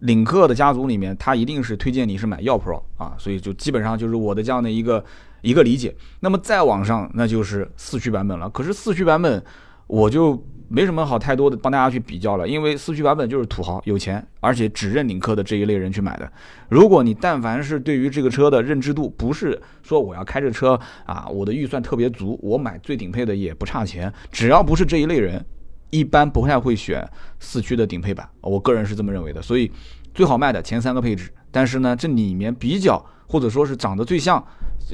[0.00, 5.02] 领克的家族里面，他一定是推荐你是买耀 Pro 啊，所以就基本上就是我的这样的一个
[5.40, 5.94] 一个理解。
[6.20, 8.50] 那么再往上，那就是四驱版本了。
[8.50, 9.42] 可是四驱版本，
[9.86, 10.34] 我就
[10.68, 16.30] 没什么好太多的帮大家去比较了，因为四驱版本就是土豪有钱，而且只认领克的这一类人去买的。
[16.68, 25.44] 如果你但凡是对于这个车的认知度，不是说我要开着车啊，我的预算特别足，我买最顶配的也不差钱，只要不是这一类人。
[25.90, 29.40] 一般不太会选四驱的顶配版，我个人是这么认为的。
[29.40, 29.70] 所以
[30.12, 34.44] 最好卖的前三个配置，但是呢，这里面比较或者说是长得最像、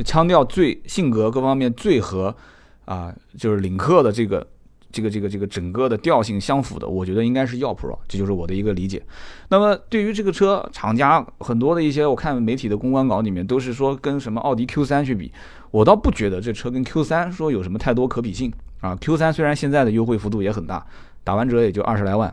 [0.04, 2.37] 腔调最、性格各方面最和
[2.85, 4.46] 啊，就是领克的这个、
[4.92, 9.03] 这个、这个、这个整个的调性相符的，我觉得应该是耀 Pro，这就是我的一个理解。
[9.48, 15.33] 那么对于这个车，厂家很多的一些我看媒体的公关稿里面都是说跟什么奥迪 Q3 去比，
[15.70, 18.53] 我倒不觉得这车跟 Q3 说有什么太多可比性。
[18.81, 20.87] 啊，Q3 虽然现在的优惠幅度也很大，
[21.22, 22.33] 打完折也就二十来万，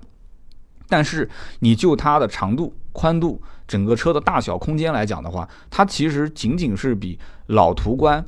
[0.87, 8.25] 但是你就它的长度、宽度、整个车的大小空间来讲的话，它其实仅仅是比老途观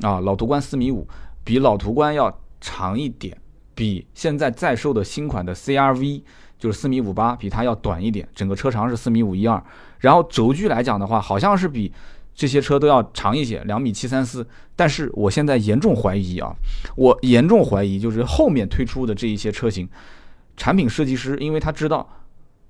[0.00, 1.06] 啊，老途观四米五，
[1.44, 3.38] 比老途观要长一点，
[3.80, 6.20] 比现在在售的新款的 CRV
[6.58, 9.64] 就是四米五八，比它要短一点，整个车长是四米五一二，
[10.00, 11.90] 然后轴距来讲的话，好像是比。
[12.32, 14.46] 这些车都要长一些，两米七三四。
[14.74, 16.54] 但是我现在严重怀疑啊，
[16.96, 19.86] 我严重怀疑，就是后面推出的这一些车型，
[20.56, 22.08] 产品设计师，因为他知道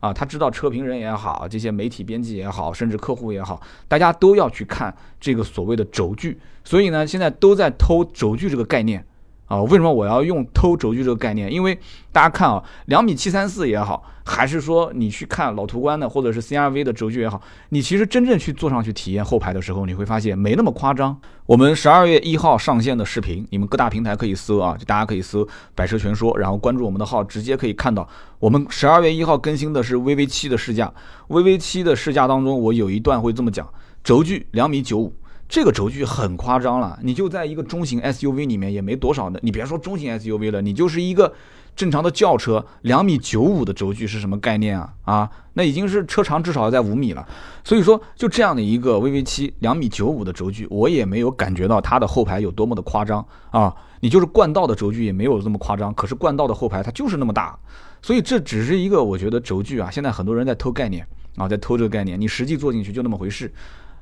[0.00, 9.04] 啊，他知道车评人也好，这些媒体编辑也好，甚至客户也好，大家都要去看这个所谓的轴距，所以呢，现在都在偷轴距这个概念。
[9.50, 11.52] 啊，为什么我要用偷轴距这个概念？
[11.52, 11.76] 因为
[12.12, 21.20] 大家看啊，两米七三四也好，还是说你去看老途观的或者是 CRV 的轴距也好，你其实真正去坐上去体验后排的时候，你会发现没那么夸张。
[21.46, 28.08] 我们十二月一号上线的视频，你们各大平台可以搜啊，就大家可以搜“百车全说”，然后关注我们的号，直接可以看到
[28.38, 30.92] 我们十二月一号更新的是 VV 七的试驾。
[31.26, 33.68] VV 七的试驾当中，我有一段会这么讲，
[34.04, 35.12] 轴距两米九五。
[35.50, 41.34] 这个轴距很夸张了，你就在一个中型 SUV 里面也没多少的，你别说中型 SUV 了，你就是一个
[41.74, 44.94] 正常的轿车，两米九五的轴距是什么概念啊？
[45.04, 47.26] 啊，那已经是车长至少要在五米了。
[47.64, 53.74] 所以说，就这样的一个 VV 七两米九五的轴距，我也没有感觉到它的后排有多么的夸张啊。
[54.02, 57.58] 你就是冠道的轴距也没有这么夸张，可是冠道的后排它就是那么大，
[58.00, 63.52] 所以这只是一个我觉得轴距啊，现在很多人在偷概念啊，在偷这个概念，你实际坐进去就那么回事。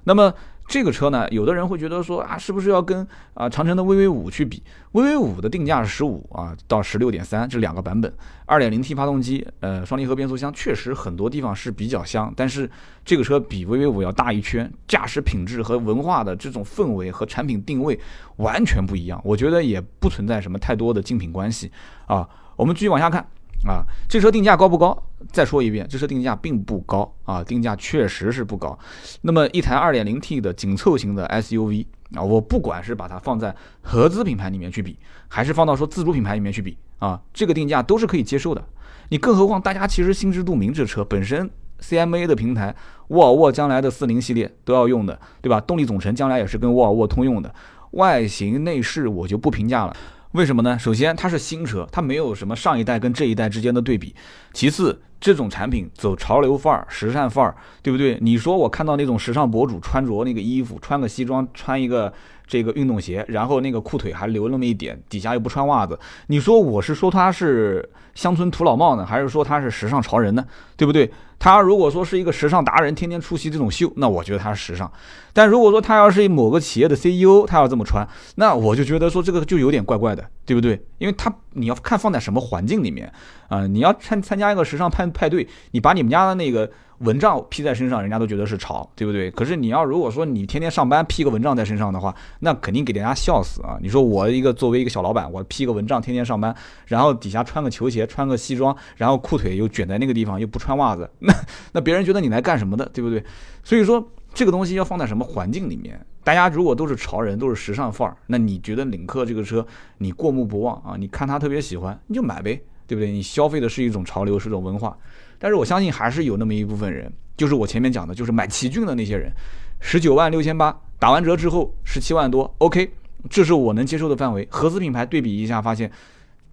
[0.09, 0.33] 那么
[0.67, 8.11] 这个车呢，有的人会觉得说啊，是不是要跟啊长城的 VV 五去比？VV 五的定价是十五啊到十六点三这两个版本，
[8.47, 12.71] 二点零 T 发动机，呃双离合变速箱，确实很多地方是比较香，但是
[13.05, 18.01] 这个车比 VV 五要大一圈，驾驶品质和文化的这种氛围和产品定位
[18.37, 21.71] 完全不一样，我觉得也不存在什么太多的竞品关系
[22.07, 22.27] 啊。
[22.57, 23.27] 我们继续往下看。
[23.67, 24.97] 啊，这车定价高不高？
[25.33, 28.79] 再说一遍，这车定价并不高啊，定价确实是不高。
[29.23, 38.65] 那么一台 2.0T 的紧凑型的 SUV 啊，我不管是把它放在合资品牌里面去比，还是放到说自主品牌里面去比啊，这个定价都是可以接受的。
[39.11, 42.75] 你更何况大家其实心知肚明，这车本身 CMA 的平台，
[43.09, 45.61] 沃尔沃将来的40系列都要用的，对吧？
[45.61, 47.53] 动力总成将来也是跟沃尔沃通用的，
[47.93, 49.97] 外形内饰我就不评价了。
[50.33, 50.79] 为什么呢？
[50.79, 54.15] 首先，它是新车，它没有什么上一代跟这一代之间的对比。
[54.53, 58.19] 其次，这种产品走潮流范儿、时尚范儿，对不对？
[58.21, 62.13] 你说我看到那种时尚博主穿着那个衣服，穿个西装，穿一个
[62.47, 70.45] 这个运动鞋，然后那个裤腿还留那么一点，底下又不穿袜子，你说我是说他是乡村土老帽呢，还是说他是时尚潮人呢？
[70.77, 71.11] 对不对？
[71.39, 74.91] 他如果说是一个时尚达人，天天出席这种秀，那我觉得他是时尚。
[75.33, 80.85] 但如果说他要是某个企业的 CEO，他要这么穿，那我就觉得说这个就有点怪怪的，对不对？
[80.99, 83.13] 因为他你要看放在什么环境里面
[83.49, 83.67] 啊？
[83.67, 86.71] 你要参参加一个时尚派派对，你把你们家的那个。
[87.03, 89.31] 蚊帐披在身上，人家都觉得是潮，对不对？
[89.31, 93.79] 可是你要如果说你天天上班披个蚊帐在身上的话，那肯定给人家笑死啊！
[93.81, 96.53] 你说我一个作为一个小老板，我披个蚊帐天天上班，
[96.87, 101.09] 然后底下穿个球鞋，穿个西装，然后裤腿又卷在那个地方，又不穿袜子，
[101.73, 103.23] 那别人觉得你来干什么的，对不对？
[103.63, 106.05] 所以说这个东西要放在什么环境里面？
[106.25, 109.67] 大家如果都是潮人，都是时尚范儿，那你觉得领克这个车
[109.99, 110.97] 你过目不忘啊？
[110.99, 113.11] 你看他特别喜欢，你就买呗，对不对？
[113.11, 114.97] 你消费的是一种潮流，是一种文化。
[115.39, 119.33] 但是我相信还是有那么一部分人，就是我前面讲的，就是买奇骏的那些人，
[119.81, 122.91] 十九万六千八打完折之后十七万多，OK，
[123.31, 124.47] 这是我能接受的范围。
[124.51, 125.91] 合资品牌对比一下，发现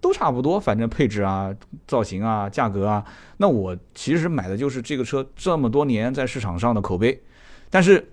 [0.06, 1.52] 都差不多，反正配置啊、
[1.88, 3.04] 造型啊、价格啊，
[3.38, 7.20] 那我其实买的就是这个车这么多年在市场上的口碑。
[7.68, 8.08] 但是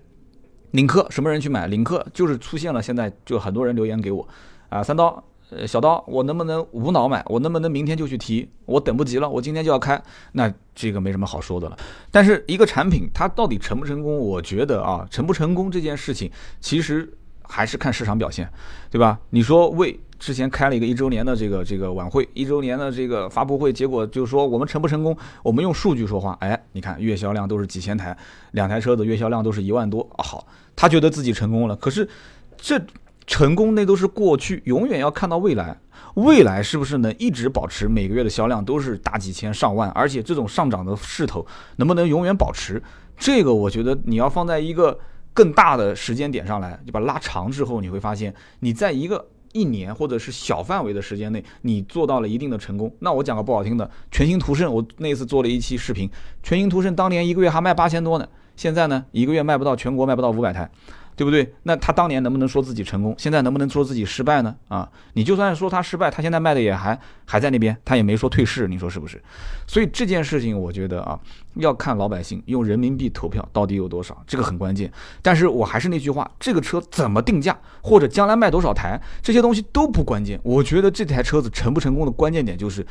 [0.72, 1.68] 领克什么人去买？
[1.68, 4.26] 领克就是出现了，现在就很多人留言给我
[4.68, 5.22] 啊，三刀。
[5.50, 7.22] 呃，小刀，我能不能无脑买？
[7.28, 8.48] 我能不能明天就去提？
[8.64, 10.02] 我等不及了，我今天就要开。
[10.32, 11.76] 那这个没什么好说的了。
[12.10, 14.18] 但是一个产品它到底成不成功？
[14.18, 16.28] 我觉得啊，成不成功这件事情
[16.60, 18.50] 其实还是看市场表现，
[18.90, 19.20] 对吧？
[19.30, 25.16] 你说为之前开了一个一周年的这个这个晚会，一周年的这个发布会，结果就是说我们成不成功？
[25.42, 26.36] 我们用数据说话。
[26.40, 28.16] 哎，你看月销量都是几千台，
[28.52, 30.22] 两台车子月销量都是一万多啊。
[30.22, 31.76] 好，他觉得自己成功了。
[31.76, 32.08] 可是
[32.56, 32.80] 这。
[33.26, 35.74] 成功那都是过去，永远要看到未来。
[36.16, 41.46] 未来是不是能一直保持每个月的销量都是大几千上万，而且这种上涨的势头
[41.76, 42.82] 能不能永远保持？
[43.16, 45.00] 这个我觉得你要放在一个
[45.32, 52.92] 更大的时间点上来，就把拉长之后，你会发现你在一个一年或者是小范围的时间内，你做到了一定的成功。
[52.98, 56.10] 那我讲个不好听的，全新途胜，我那次做了一期视频，
[56.42, 60.68] 全新途胜当年一个月还卖八千多呢，现在呢一个月卖不到，全国卖不到五百台。
[61.16, 61.54] 对不对？
[61.62, 63.14] 那他当年能不能说自己成功？
[63.16, 64.54] 现在能不能说自己失败呢？
[64.68, 69.22] 啊，你就算说他失败，他现在卖的也还还在那边，他也没说退市，你说是不是？
[69.66, 71.18] 所以这件事情，我觉得啊，
[71.54, 74.90] 要看老百姓用人民币投票到底有多少，这个很关键。
[75.22, 80.40] 但是我还是那句话，这个车怎么定价，或者将来卖多少台，这些东西都不关键。
[80.42, 82.84] 我觉得这台车子成不成功的关键点就是，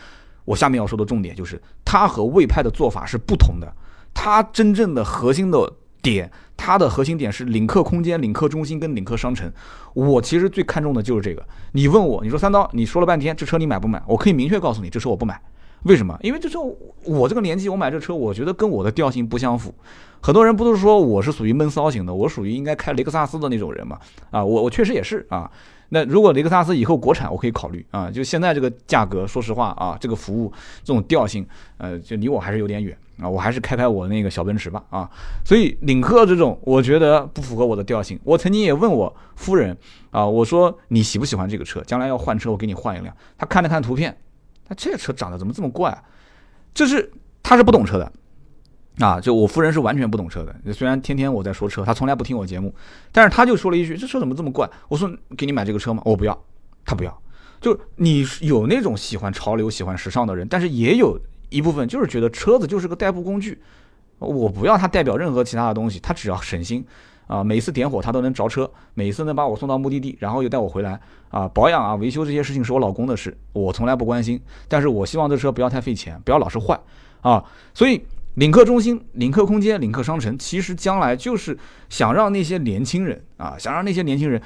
[0.45, 3.73] 我下面要说的重点就是，它和魏派的做法是不同的，
[4.13, 5.73] 它真正的核心的。
[6.03, 9.51] 点，它的核心点是领克空间、领克中心跟领克商城。
[9.95, 11.43] 我其实最看重的就是这个。
[11.71, 14.03] 你问我，你说三刀，你说了半天，这车你买不买？
[14.05, 15.41] 我可以明确告诉你，这车我不买。
[15.83, 16.17] 为什么？
[16.21, 16.59] 因为这车
[17.05, 19.73] 我这个年纪，我买这车，我觉得跟我的调性不相符。
[20.21, 23.97] 很多人不都是说我是属于闷骚型的，我属于应该开雷克萨斯的那种人嘛？
[24.29, 25.49] 啊，我我确实也是啊。
[25.89, 28.09] 那如果雷克萨斯以后国产，我可以考虑啊。
[28.09, 30.51] 就现在这个价格，说实话啊，这个服务
[30.83, 31.45] 这种调性，
[31.77, 33.29] 呃，就离我还是有点远啊。
[33.29, 35.09] 我还是开开我那个小奔驰吧啊。
[35.45, 38.19] 所以领克这种，我觉得不符合我的调性。
[38.23, 39.77] 我曾经也问我夫人
[40.11, 41.81] 啊，我说你喜不喜欢这个车？
[41.81, 43.15] 将来要换车，我给你换一辆。
[43.37, 44.17] 她看了看图片。
[44.65, 45.95] 他这车长得怎么这么怪？
[46.73, 47.11] 就是
[47.43, 48.09] 他是不懂车的
[48.99, 49.19] 啊！
[49.19, 50.73] 就我夫人是完全不懂车的。
[50.73, 52.73] 虽然天天我在说车，他从来不听我节目，
[53.11, 56.45] 但是他就说了一句：“这车怎么这么怪？”我说：“给你买这个车吗？”我不要，
[56.85, 57.21] 他不要。
[57.59, 61.19] 就你有那种喜欢潮流、喜欢时尚的人，但是也有
[61.53, 63.61] 一部分就是觉得车子就是个代步工具，
[64.17, 66.83] 我不要它代表任何其他的东西，它只要省心。
[67.25, 70.99] 啊，每次点火它都能着车，每次能把我送到目的地，然后又带我回来。
[71.29, 74.39] 啊，保养啊、维修这些事情是我老公的事，我从来不关心。
[74.67, 76.77] 但是我希望这车不要太费钱，不要老是坏
[77.21, 77.41] 啊。
[77.73, 84.39] 所以，领克中心、领克空间、领克商城，其实将来就是想让那些年轻人啊，想让那些年轻人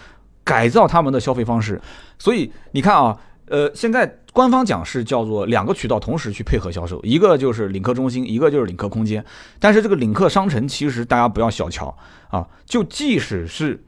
[0.43, 1.81] 改造他们的消费方式。
[2.19, 3.19] 所以你看啊。
[3.49, 9.23] 呃，现在官方讲是叫做两个渠道同时去配合销售，一个就是领克中心，一个就是领克空间。
[9.57, 11.95] 但是这个领克商城其实大家不要小瞧
[12.29, 13.81] 啊，就即使是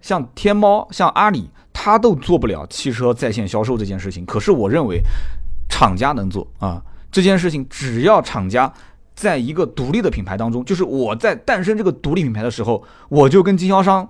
[0.00, 4.24] 像天猫、像阿里，它都做不了汽车在线销售这件事情。
[4.24, 5.00] 可是我认为
[5.68, 8.72] 厂家能做啊，这件事情只要厂家
[9.14, 14.08] 在一个独立的品牌当中，就是我在诞生这个独立品牌的时候，我就跟经销商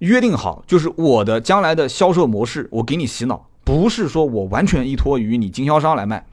[0.00, 3.46] 约定好，就是我的将来的销售模式，我给你洗脑。
[3.70, 6.26] 不是说我完全依托于你经销商来卖，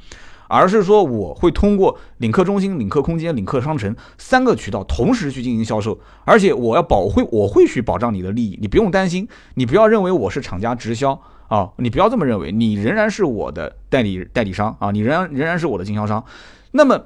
[0.47, 16.26] 而是说我会通过领克中心、领克空间、领克商城三个渠道同时去进行销售，而且我要保会我会去保障你的利益，你不用担心，你不要认为我是厂家直销啊，你不要这么认为，你仍然是我的代理代理商啊，你仍然仍然是我的经销商，
[16.71, 17.06] 那么。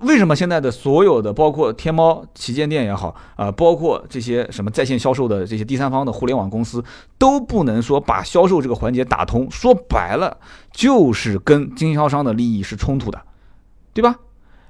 [0.00, 6.82] 为什么现在的所有的，包括天猫旗舰店也好，啊，包括这些什么在线销售的这些第三方的互联网公司，
[7.18, 9.50] 都不能说把销售这个环节打通？
[9.50, 10.38] 说白了，
[10.72, 13.20] 就是跟经销商的利益是冲突的，
[13.92, 14.16] 对吧？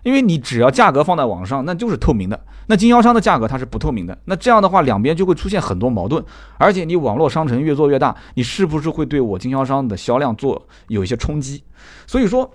[0.02, 4.18] 因为你只要价格放在网上，那就是透明的，那经销商的价格它是不透明的。
[4.24, 6.24] 那这样的话，两边就会出现很多矛盾。
[6.58, 11.62] 而且你网络商城越做越大，你是不是会对我经销商的销量做有一些冲击？
[12.06, 12.50] 所以说，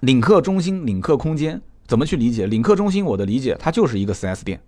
[0.00, 1.60] 领克中心、领克空间。
[1.86, 3.04] 怎么去理解领克中心？
[3.04, 4.60] 我的理解，它就是一个 4S 店，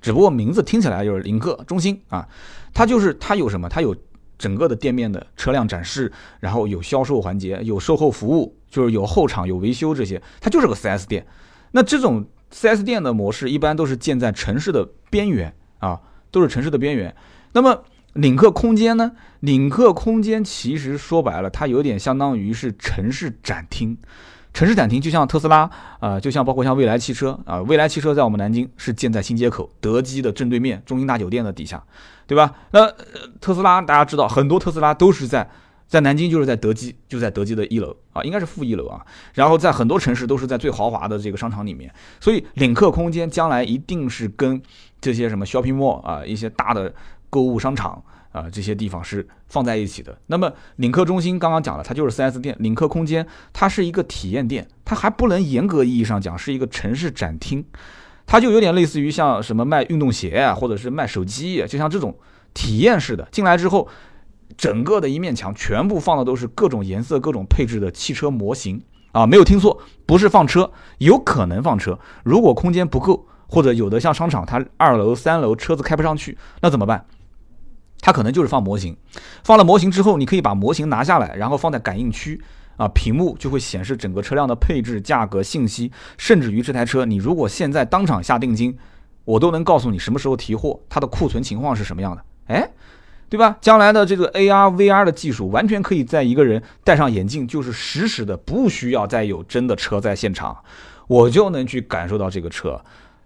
[0.00, 2.28] 只不过名字听起来就是领克中心啊。
[2.74, 3.68] 它就是它有什么？
[3.68, 3.96] 它有
[4.36, 11.26] 整个的店面的车辆展示，然后有销售环节，有售后服务，就是有后厂有维修这些，它就是个 4S 店。
[11.72, 17.14] 那这种 4S 店的模式一般都是建在城市的边缘啊，都是城市的边缘。
[17.52, 17.82] 那么
[18.14, 19.12] 领克空间呢？
[19.40, 23.96] 领克空间其实说白了，它有点相当于是城市展厅。
[24.58, 31.80] 城市展厅就像特斯拉啊，就像包括像蔚来汽车啊，蔚来汽车在我们南京是建在新街口德基的正对面中心大酒店的底下，
[32.26, 32.52] 对吧？
[32.72, 32.92] 那
[33.40, 35.48] 特斯拉大家知道，很多特斯拉都是在
[35.86, 39.00] 在南京，就是在德基，就在德基的一楼啊，应该是负一楼啊。
[39.32, 44.60] 然后在很多城市都是在最豪华的这个商场里面，所以领克空间将来一定是跟
[45.00, 46.92] 这些什么 shopping mall 啊，一些大的
[47.30, 48.02] 购物商场。
[48.38, 50.16] 啊，这些地方是放在一起的。
[50.26, 57.64] 那么领克中心刚刚讲了，它就是 4S 店；领克空间它是一个体验店，它还不能严格意义上讲是一个城市展厅，
[58.26, 62.16] 它就有点类似于像什么卖运动鞋啊，或者是卖手机，就像这种
[62.54, 63.26] 体验式的。
[63.32, 63.88] 进来之后，
[64.56, 71.98] 整个的一面墙全部放的都是各种颜色、各种配置的汽车模型啊，没有听错，不是放车，有可能放车。
[72.24, 77.06] 如果空间不够，或者有的像商场，它二楼、三楼车子开不上去，那怎么办？
[78.00, 78.96] 它可能就是放模型，
[79.42, 82.40] 放了模型之后，你可以把模型拿下来，然后放在感应区，
[82.76, 88.76] 啊，屏幕就会显示整个车辆的配置、价格信息，甚至于这台车，你如果现在当场下定金，
[89.24, 92.70] 我都能告诉你什么时候提货，它的库存情况是什么样的，哎，
[93.28, 93.58] 对吧？
[93.60, 100.56] 将来的这个 AR、VR 的技术，完全可以在一个人戴上眼镜，就是实时的，不需要再有真的车在现场，
[101.08, 102.80] 我就能去感受到这个车。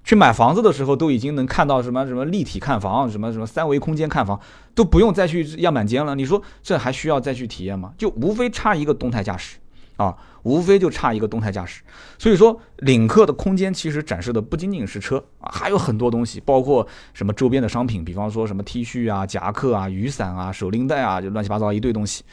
[0.05, 4.39] 去买房子的时候，都已经能看到什么什么立体看房，什么什么三维空间看房，
[4.75, 6.15] 都不用再去样板间了。
[6.17, 7.93] 你说这还需要再去体验吗？
[7.97, 9.59] 就无非差一个动态驾驶，
[9.97, 10.13] 啊，
[10.43, 11.83] 无非就差一个动态驾驶。
[12.19, 16.85] 所以说，领克的空间其实展示的不仅仅是车啊，还有很多东西，包括
[17.15, 22.25] 什么周边的商品，比方说什么 T 恤啊、夹克啊、雨伞啊、手拎袋啊，就乱七八糟一堆东西。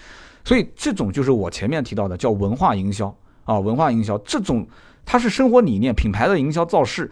[0.44, 4.68] 所以这种就是我前面提到的叫文化营销啊，文化营销这种
[5.06, 7.12] 它是生活理念、品牌的营销造势。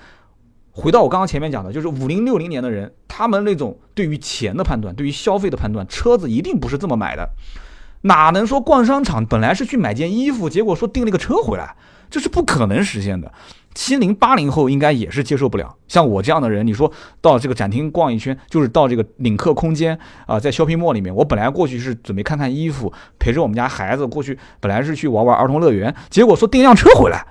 [0.78, 7.28] 回到我刚刚前面讲的，就是五零六零年的人，他们那种对于钱的判断，对于消费的判断，车子一定不是这么买的。
[8.02, 11.76] 哪能说逛商场本来是去买件衣服，结果说订了个车回来，
[12.12, 13.34] 这是不可能实现的。
[13.74, 15.76] 七零八零后应该也是接受不了。
[15.88, 19.98] 像我这样的人，你说到这个展厅逛一圈，就是到这个领克空间
[20.28, 27.26] 啊，在 shopping mall 里面，我本来过去是准备看看衣服，陪着我们家孩子过去，本来是去玩玩儿童乐园，结果说订辆车回来，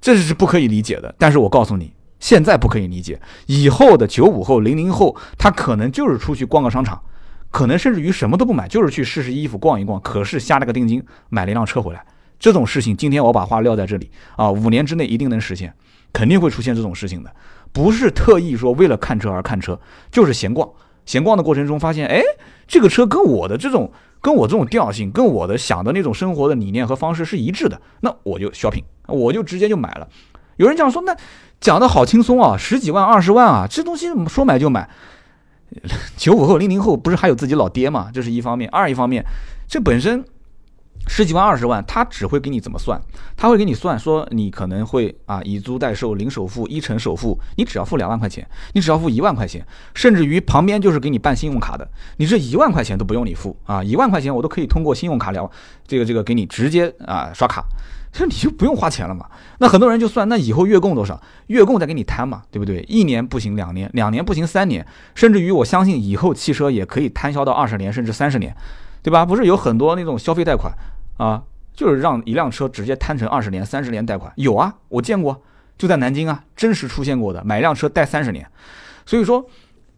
[0.00, 1.12] 这是不可以理解的。
[1.18, 1.92] 但是我告诉你，
[2.22, 7.02] 现在不可以理解，以后的九五后、零零后，他可能就是出去逛个商场，
[7.50, 12.04] 可能甚至于什么都不买，就是去试试衣服、逛一逛，可是下了个定金买了一辆车回来。
[12.38, 15.74] 这种事情，今天我把话撂在这里啊，五年之内一定能实现。
[16.12, 17.34] 肯定会出现这种事情的，
[17.72, 19.80] 不是特意说为了看车而看车，
[20.12, 20.68] 就是闲逛。
[21.06, 22.22] 闲逛的过程中发现，哎，
[22.68, 30.06] 这个车跟我的这种，跟我这种调性，跟我的想的那种生活的理念和方式是一致的，那我就 shopping，我就直接就买了。
[30.56, 31.16] 有人讲说，那
[31.62, 34.86] 讲的好轻松啊，十几万、二十万啊，这东西说买就买。
[36.18, 38.10] 九五后、零零后不是还有自己老爹吗？
[38.12, 39.24] 这是一方面，二一方面，
[39.66, 40.22] 这本身。
[41.08, 43.00] 十几万、二十万，他只会给你怎么算？
[43.36, 55.50] 他会给你算说，你可能会啊以租代售，零首付，一成首付，你只要付两万块钱，你只要付一万块钱，甚至于旁边就是给你办信用卡的，你这一万块钱都不用你付啊，一万块钱我都可以通过信用卡聊，
[55.88, 57.64] 这个这个给你直接啊刷卡，
[58.12, 59.26] 这你就不用花钱了嘛。
[59.58, 61.20] 那很多人就算，那以后月供多少？
[61.48, 62.84] 月供再给你摊嘛，对不对？
[62.88, 68.54] 一年不行，两年，两年不行，三年，甚至于我相信以后汽车也可以摊销到二十年甚至三十年。
[69.04, 69.26] 对吧？
[69.26, 70.72] 不是有很多那种消费贷款
[71.16, 71.42] 啊，
[71.74, 75.42] 就是让一辆车直接摊成二十年、三十年贷款，有啊，我见过，
[75.76, 78.46] 就在南京啊，真实出现过的，买一辆车贷三十年。
[79.04, 79.44] 所以说，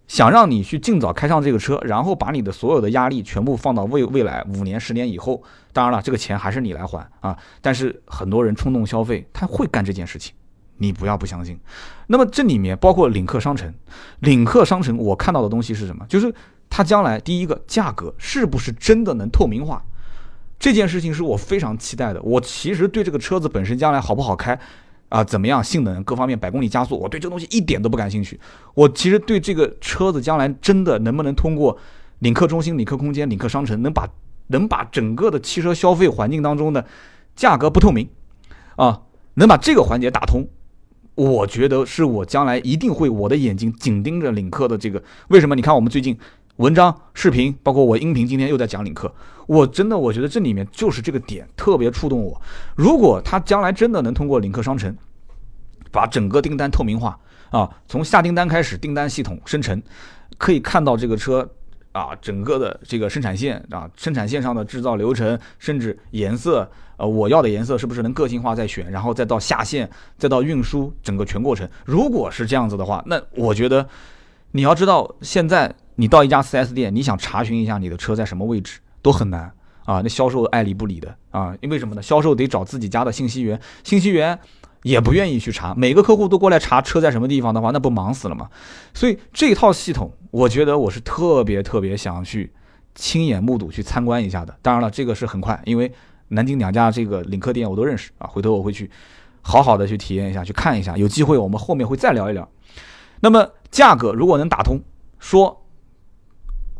[0.06, 5.42] 想让你去尽早开上这个车，然后把你的所有的压力全部放到未未来五年、十年以后，
[5.72, 7.36] 当然了，这个钱还是你来还啊。
[7.60, 10.34] 但是很多人冲动消费，他会干这件事情，
[10.78, 11.58] 你不要不相信。
[12.06, 13.72] 那么这里面包括领克商城，
[14.20, 16.04] 领克商城我看到的东西是什么？
[16.08, 16.34] 就是。
[16.70, 19.80] 它将来第一个价格是不是真的能透明化？
[20.58, 22.20] 这件事情是我非常期待的。
[22.22, 24.58] 我其实对这个车子本身将来好不好开，
[25.08, 28.38] 啊怎么样性能各方面百公里加速，我对这东西一点都不感兴趣。
[28.74, 31.78] 我其实对这个车子将来真的能不能通过
[32.20, 34.08] 领克中心、领克空间、领克商城，能把
[34.48, 36.84] 能把整个的汽车消费环境当中的
[37.36, 38.08] 价格不透明，
[38.76, 39.02] 啊，
[39.34, 40.46] 能把这个环节打通，
[41.14, 45.02] 我觉得是我将来一定会我的眼睛紧盯着领克的这个。
[45.28, 45.54] 为什么？
[45.54, 46.18] 你看我们最近。
[46.58, 49.12] 文章、视频，包括我音频，今天又在讲领克。
[49.48, 52.40] 我真的，我觉得这里面就是这个点特别触动我。
[52.76, 54.96] 如果他将来真的能通过领克商城，
[55.90, 57.18] 把整个订单透明化
[57.50, 59.82] 啊，从下订单开始，订单系统生成，
[60.38, 61.48] 可以看到这个车
[61.90, 71.68] 啊，整个的这个生产线啊，生产线上的制造流程，甚至颜色，呃，我要的颜色是不是能个性化再选，然后再到下线，再到运输，整个全过程。
[71.84, 73.88] 如果是这样子的话，那我觉得
[74.52, 75.74] 你要知道现在。
[75.96, 79.52] 你到一家 4S 店，你想查询一下你的车在什么位置都很难
[79.84, 80.00] 啊！
[80.02, 82.02] 那销售爱理不理的啊，因为什么呢？
[82.02, 84.38] 销售得找自己家的信息员，信息员
[84.82, 85.74] 也不愿意去查。
[85.74, 88.48] 每个客户都过来查车在什么地方的话，那不忙死了吗？
[88.92, 92.52] 所以这套系统，我觉得我是特别特别想去
[92.94, 94.56] 亲眼目睹、去参观一下的。
[94.62, 95.92] 当然了，这个是很快，因为
[96.28, 98.90] 南京两家这个领克店我都认识啊，回头我会去
[99.42, 100.96] 好好的去体验一下、去看一下。
[100.96, 102.48] 有机会我们后面会再聊一聊。
[103.20, 104.80] 那么价格如果能打通，
[105.20, 105.60] 说。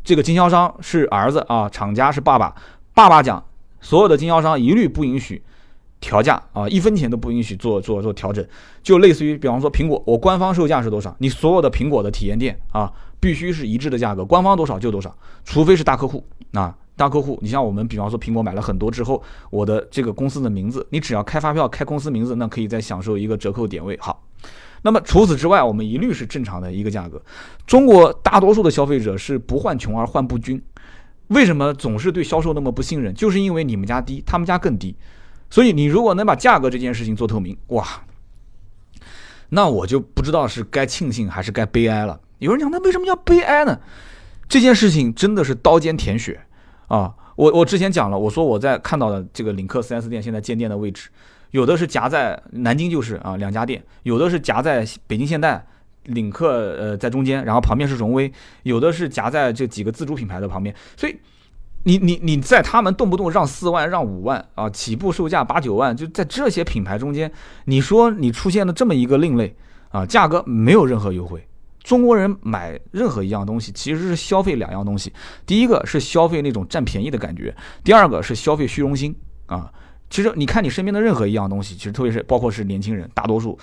[0.04, 2.54] 这个经销商是儿子啊，厂家是爸爸。
[2.92, 3.42] 爸爸讲，
[3.80, 5.42] 所有的经销商一律不允许
[5.98, 8.46] 调价啊，一分钱都不允许做做做调整。
[8.82, 23.98] 就类似于，比方说苹果，我官方售价是多少，你所有的苹果的体验店啊，必须是一致的价格，官方多少就多少，除非是大客户啊，大客户，你像我们，比方说苹果买了很多之后，我的这个公司的名字，你只要开发票开公司名字，那可以再享受一个折扣点位。
[23.98, 24.22] 好。
[24.86, 27.20] 那么除此之外，我们一律是正常的一个价格。
[27.66, 30.62] 中国大多数的消费者是不患穷而患不均，
[31.28, 33.14] 为什么总是对销售那么不信任？
[33.14, 34.94] 就是因为你们家低，他们家更低。
[35.48, 37.86] 所以你如果能把价格这件事情做透明，哇，
[39.48, 42.20] 那我就不知道是该庆幸还是该悲哀了。
[42.40, 43.80] 有人讲，那为什么要悲哀呢？
[44.48, 46.38] 这件事情真的是刀尖舔血
[46.88, 47.14] 啊！
[47.36, 51.08] 我我之前讲了，我说我在看到的这个领克 4S 店现在建店的位置。
[51.54, 55.64] 有的是夹在南京，就是啊两家店；有的是夹在北京现代、
[56.06, 58.28] 领克，呃在中间，然后旁边是荣威；
[58.64, 60.74] 有的是夹在这几个自主品牌的旁边。
[60.96, 61.16] 所以，
[61.84, 67.30] 你你你在他们动不动让四万、让五万啊，起步售价八九万，就在这些品牌中间，
[67.66, 69.54] 你说你出现了这么一个另类
[69.90, 71.46] 啊，价格没有任何优惠。
[71.84, 75.12] 中国人买任何一样东西，其实是消费两样东西：
[75.46, 79.14] 第一个是消费那种占便宜的感觉，第二个是消费虚荣心
[79.46, 79.70] 啊。
[80.14, 83.58] 其实你看你身边的任何一样东西，其实特别是包括是年轻人，大多数，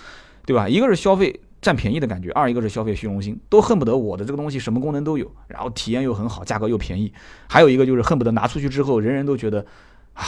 [0.46, 0.68] 对吧？
[0.68, 7.10] 一个是消费占便宜的感觉，二一个是消费虚荣心，都恨不得我的这个东西什么功能都有，然后体验又很好，价格又便宜。
[7.48, 9.66] 还有一个就是恨不得拿出去之后，人人都觉得
[10.14, 10.26] 啊，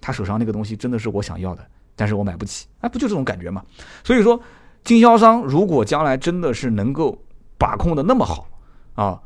[0.00, 3.64] 他手上那个东西真的是我想要的，但是我买不起，哎，不就这种感觉吗？
[4.04, 4.40] 所以说，
[4.84, 7.18] 经销商如果将来真的是能够
[7.58, 8.46] 把控的那么好
[8.94, 9.20] 啊，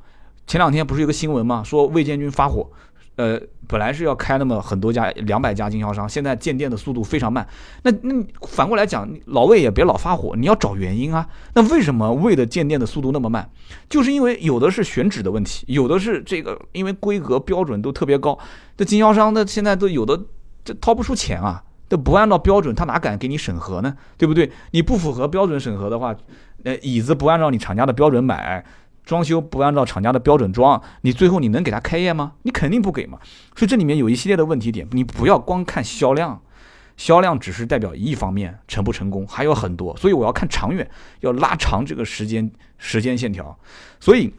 [0.47, 1.63] 前两天不是有个新闻吗？
[1.63, 2.71] 说魏建军发火。
[3.17, 3.39] 呃，
[3.69, 7.47] 本来是要开那么很多家两百家经销商，现在建店的速度非常慢。
[7.83, 8.15] 那那
[8.49, 11.29] 反过来讲，老魏也别老发火，你要找原因啊。
[11.55, 13.51] 那为什么魏的建店的速度那么慢？
[13.91, 18.39] 就是因为有的是选址的问题，有的是这个因为规格标准都特别高，
[18.79, 20.19] 这经销商那现在都有的
[20.65, 23.95] 这掏不出钱啊，都不按照标准，他哪敢给你审核呢？
[24.17, 24.51] 对不对？
[24.71, 26.17] 你不符合标准审核的话，
[26.65, 28.65] 呃，椅子不按照你厂家的标准买。
[29.05, 32.33] 装修不按照厂家的标准装，你最后你能给他开业吗？
[32.43, 33.19] 你肯定不给嘛。
[33.57, 36.41] 所以这里面有一系列的问题点，你不要光看销量，
[36.97, 39.97] 销量只是代表一方面成不成功，还有很多。
[39.97, 40.89] 所以我要看长远，
[41.21, 43.59] 要拉长这个时间时间线条。
[43.99, 44.33] 所以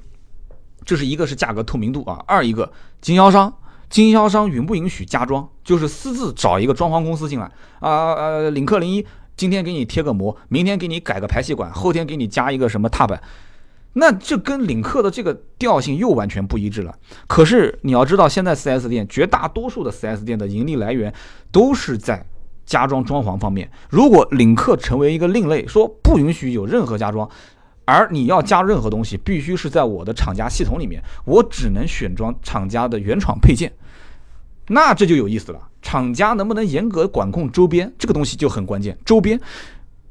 [0.85, 3.53] 这是一个是价格透明度啊，二一个经销商，
[3.89, 7.45] 经销商允不允许加装，就是私自找一个装潢公司进来
[7.79, 9.05] 啊呃，领克零一
[9.35, 13.21] 今天给你贴个膜，明天给你改个排气管，后天给你加一个什么踏板。
[13.93, 16.95] 那这跟领克的这个调性又完全不一致了。
[17.27, 21.13] 可是你要知道，现在 4S 店绝大多数的 4S 店的盈利来源
[21.51, 22.25] 都是在
[22.65, 23.69] 加装装潢方面。
[23.89, 27.29] 如果领克成为一个另类，说不允许有任何加装，
[27.85, 33.71] 而你要加任何东西，必须是在我的厂家系统里面，我只能选装厂家的原厂配件，
[34.69, 35.59] 那这就有意思了。
[35.83, 38.97] 厂家能不能严格管控周边，这个东西就很关键。
[39.05, 39.39] 周边。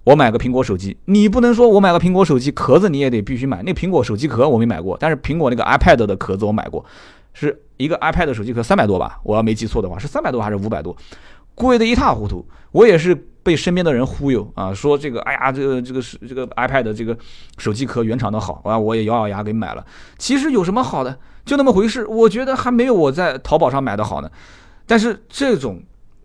[0.04, 3.62] 我买个苹果手机，你不能说我买个苹果手机壳子你也得必须买。
[3.62, 6.84] 那苹果手机壳我没买过，但是苹果那个 iPad 的壳子我买过，
[7.32, 10.96] 是一个 iPad 手机壳三百多吧，我要没记错的话是三百多还是五百多，
[11.54, 12.44] 贵的一塌糊涂。
[12.72, 17.16] 我也是被身边的人忽悠啊，说这个哎呀这个这个是这个 iPad 这个
[17.58, 19.86] 手机壳原厂的好啊，我也咬咬牙给买了。
[20.18, 22.04] 其实有什么好的，就那么回事。
[22.06, 24.28] 我觉得还没有我在淘宝上买的好呢。
[24.84, 25.80] 但是这种。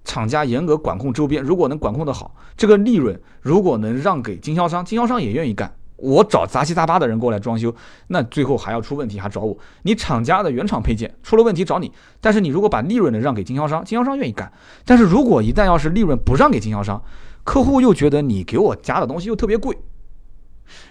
[0.08, 5.76] 厂家严格管控周边，如果能管控的好，这个利润如果能让给经销商，经销商也愿意干。
[5.98, 7.76] 我找杂七杂八的人过来装修，
[8.08, 9.58] 那最后还要出问题还找我。
[9.82, 11.92] 你厂家的原厂配件出了问题找你，
[12.22, 14.50] 但是你如果把利润能让给经销商，经销商愿意干。
[14.86, 17.04] 但是如果一旦要是利润不让给经销商，
[17.44, 19.78] 客户又觉得你给我加的东西又特别贵，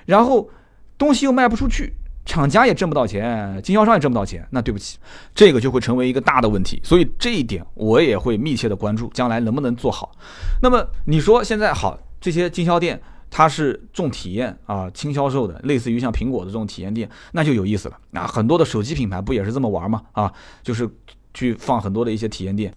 [0.04, 0.50] 然后
[0.98, 1.94] 东西又卖不出去。
[2.26, 4.98] 厂家也挣不到钱，经销商也挣不到钱，那对不起，
[5.34, 6.80] 这个就会成为一个大的问题。
[6.84, 10.10] 所以这一点我也会密切的关注，将来能不能做好。
[10.60, 13.00] 那么你说现在好，这些经销店
[13.30, 17.96] 它是重体验啊，轻销售的，类似于像苹果的这种体验店，那就有意思了。
[18.12, 20.02] 啊，很多的手机品牌不也是这么玩吗？
[20.12, 20.86] 啊，就是
[21.32, 22.74] 去放很多的一些体验店。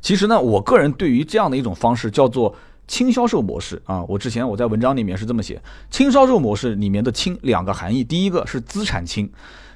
[0.00, 2.54] 其实呢，我个人对于这样的一种方式叫做。
[2.86, 5.60] 轻销售模式啊，我之前我在文章里面是这么写，
[5.90, 9.30] 轻销售模式里面的轻两个含义，第一个是资产轻，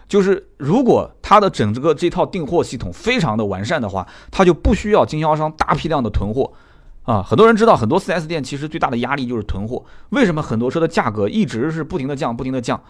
[0.07, 6.53] 就是如果它的整个这套订货系统非常的完善的话，它就不需要经销商大批量的囤货
[7.05, 7.23] 啊。
[7.23, 9.85] 很多人知道，很多 4S 店其实最大的压力就是囤货。
[10.11, 12.83] 为什么很多车的价格一直是不停的降，不停的降？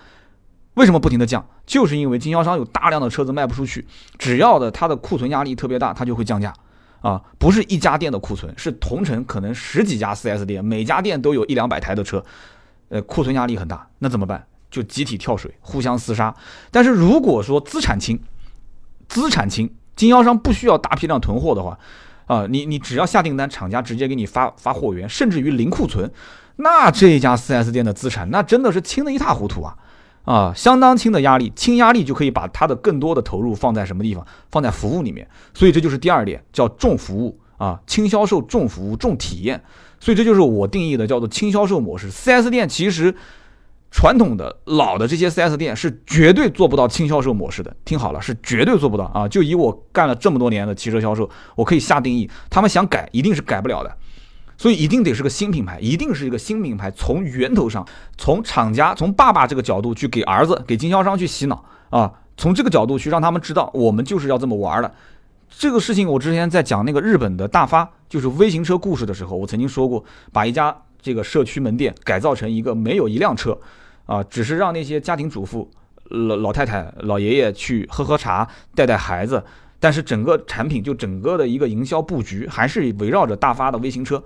[0.74, 1.44] 为什么不停的降？
[1.66, 3.86] 就是因为经销商有大量的车子卖不出去，
[4.18, 6.52] 只要的它的库存压力特别大，它就会降价。
[7.08, 12.22] 啊，不是一家店的库存，是同城可能十几家 4S 店，每家店都有一两百台的车，
[12.90, 14.46] 呃，库存压力很大，那怎么办？
[14.70, 16.34] 就集体跳水，互相厮杀。
[16.70, 18.20] 但是如果说资产轻，
[19.08, 21.78] 资产轻，经销商不需要大批量囤货的话，
[22.26, 26.12] 啊，你你只要下订单，厂家直接给你发发货源，甚至于零库存，
[26.56, 29.74] 那这一家 4S 店的资产，那真的是轻的一塌糊涂啊。
[30.24, 34.26] 啊，相当轻的压力，轻压力就可以把它的更多的投入放在什么地方？
[34.50, 35.26] 放在服务里面。
[35.54, 39.62] 所以这就是第二点，叫重服务啊，轻销售、重服务、重体验。
[40.00, 42.10] 所以这就是我定义的叫做轻销售模式。
[42.10, 43.14] 4S 店其实
[43.90, 47.74] 传统的老的这些 4S 店是绝对做不到轻销售模式的。
[47.84, 49.26] 听好了，是绝对做不到啊！
[49.26, 53.96] 就以我干了这么多年的汽车销售，我可以下定义，他们想改一定是改不了的。
[54.58, 57.86] 所以一定得是个新品牌，一定是一个新品牌，从源头上，
[58.16, 64.92] 从厂家，从爸爸这个角度去给儿子、给经销商去洗脑啊，从这个角度去让他们知道，我们就是要这么玩的。
[65.48, 73.56] 这个事情我之前在讲那个日本的大发，就是微型车故事的时候，我曾经说过，把一家这个社区门店改造成一个没有一辆车，
[74.06, 75.70] 啊，只是让那些家庭主妇、
[76.08, 79.42] 老老太太、老爷爷去喝喝茶、带带孩子，
[79.78, 84.20] 但是整个产品就整个的一个营销布局还是围绕着大发的微型车。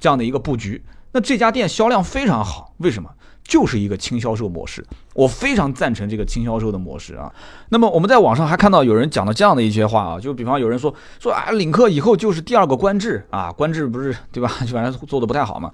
[0.00, 0.82] 这样的一个布局，
[1.12, 3.10] 那这家店销量非常好，为什么？
[3.42, 7.32] 就是一个轻销售模式，我非常赞成这个轻销售的模式啊。
[7.70, 14.52] 那么我们在网上还看到有人讲了这样的一些话啊，就比方有人说说啊，领克以后就是第二个观致啊，观致不是对吧？
[14.64, 15.72] 就反正做的不太好嘛。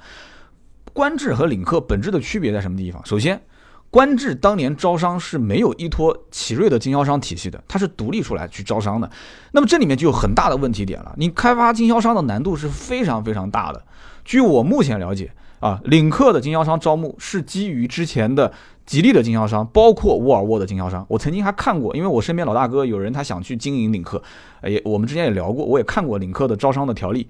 [0.94, 3.04] 观致和领克本质的区别在什么地方？
[3.04, 3.42] 首先，
[3.90, 9.10] 观致当年招商是没有依托奇瑞的经销商体系的，它是独立出来去招商的。
[9.52, 13.84] 那么这里面就有很大的问题点了，你开发经销商的难度是非常非常大的。
[14.26, 18.52] 据我目前了解啊，领克的经销商招募是基于之前的
[18.84, 21.06] 吉利的经销商，包括沃尔沃的经销商。
[21.08, 24.22] 我曾经还看过，因为我身边老大哥有人他想去经营领克，
[24.64, 27.26] 也我们之前也聊过，我也看过领克的招商的条例。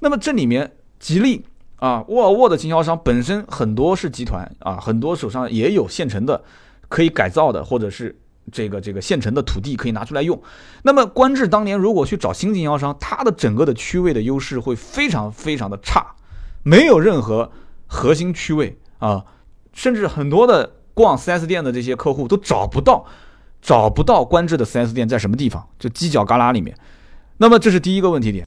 [0.00, 1.44] 那么这里面吉利。
[1.80, 6.42] 啊，沃尔沃的经销商本身很多是集团啊，很多手上也有现成的
[6.88, 8.18] 可以改造的，或者是
[8.50, 10.42] 这个这个现成的土地可以拿出来用。
[10.82, 16.04] 那么观致当年如果去找新经销商，它的整个的区位的优势会非常非常的差，
[16.68, 17.50] 没有任何
[17.86, 19.24] 核心区位啊，
[19.72, 23.06] 甚至很多的逛 4S 店的这些客户都找不到
[23.62, 26.76] 找不到观致的 4S 店在什么地方，就犄角旮旯里面。
[27.38, 28.46] 那么这是第一个问题点，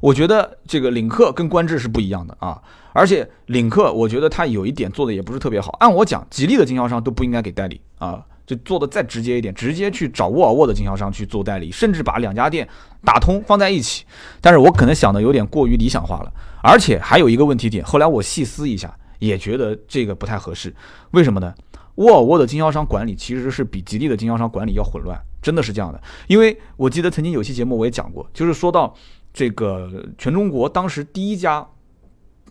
[0.00, 2.60] 我觉得这个领克跟观致是不一样的啊，
[2.92, 5.74] 而且领克我觉得它有一点做的也不是特别好。
[5.80, 12.68] 按我讲，吉利的经销商都不应该给代理啊，就做的再直接一点，直接去找沃尔沃的经销商去做代理，甚至把两家店
[13.04, 14.04] 打通放在一起。
[14.40, 16.32] 但是我可能想的有点过于理想化了，
[16.62, 20.74] 而且还有一个问题点，后来我细思一下，也觉得这个不太合适。
[21.12, 21.54] 为什么呢？
[21.96, 25.20] 沃尔沃的经销商管理其实是比吉利的经销商管理要混乱。
[25.42, 28.94] 真的是这样的，因为我记得曾经有期节目我也讲过，就是说到
[29.34, 31.66] 这个全中国当时第一家，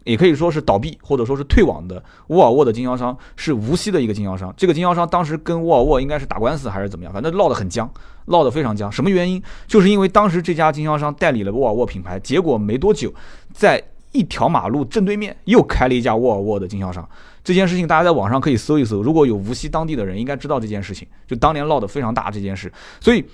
[0.04, 4.54] 也可以说是倒闭或者说是退网的沃尔沃的经销商是无锡的一个经销商。
[4.58, 7.89] 这个经销商当时跟沃尔沃应该是打官司还是怎么样，反正闹得很僵，
[8.26, 8.91] 闹得非常僵。
[8.91, 9.41] 什么原因？
[9.68, 13.14] 就是因为当时这家经销商代理了沃尔沃品牌，结果没多久，
[13.54, 17.08] 在一条马路正对面又开了一家沃尔沃的经销商。
[17.43, 21.08] 这件事情大家在网上可以搜一搜，如果有无锡当地的人，应该知道这件事情。
[21.28, 23.26] 就当年闹得非常大这件事，所以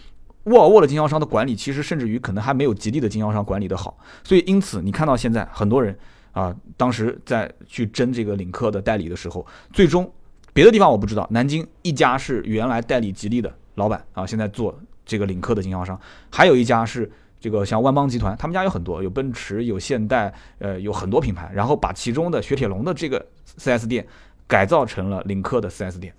[0.44, 3.98] 沃尔沃的经销商的管理其实甚至于可能还没有吉利的经销商管理的好。
[4.24, 5.98] 所以因此你看到现在很多人
[6.40, 10.12] 啊，当时在去争这个领克的代理的时候，最终
[10.54, 17.12] 别的地方我不知道，南京一家是原来代理吉利的老板啊，现在做这个领克的经销商，还有一家是。
[17.40, 23.24] 这个像万邦集团，他们家有很多，有奔驰，有现代，呃，有很多品牌，然后把其中的雪铁龙的这个
[23.60, 24.04] 4S 店
[24.48, 26.12] 改造成了领克的 4S 店，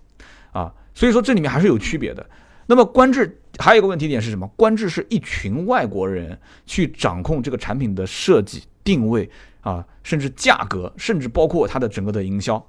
[0.52, 2.24] 啊，所以说这里面还是有区别的。
[2.66, 4.46] 那么观致还有一个问题点是什么？
[4.54, 9.30] 观致是一群外国人去掌控这个产品的设计、定位
[9.60, 12.64] 啊，甚至价格，甚至包括它的整个的营销。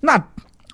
[0.00, 0.20] 那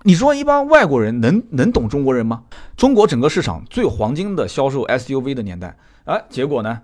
[0.05, 2.45] 你说一帮外国人能能懂中国人吗？
[2.79, 5.77] 中国整个市场最黄金的销售 SUV 的年代，
[6.07, 6.81] 哎，结果呢？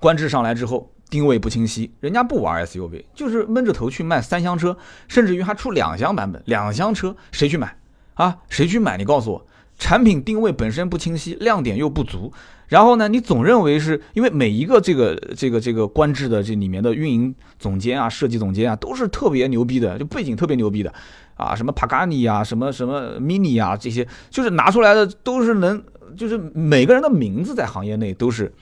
[0.00, 4.76] 观致上来之后，定位不清晰，人家不玩 SUV，就是闷着头去卖三厢车，
[5.06, 7.78] 甚至于还出两厢版本，两厢车谁去买
[8.14, 8.38] 啊？
[8.48, 8.96] 谁去买？
[8.96, 9.46] 你告诉我，
[9.78, 12.32] 产品定位本身不清晰，亮点又不足，
[12.68, 20.92] 然后呢，你总认为是因为每一个这个这个这个观致的这里面的运营总监啊、设计总监啊，都是特别牛逼的，就背景特别牛逼的
[21.34, 25.82] 啊，什么帕卡尼啊、什么什么 mini 啊这些，就是拿出来的都是能，
[26.16, 28.52] 就是每个人的名字在行业内都是。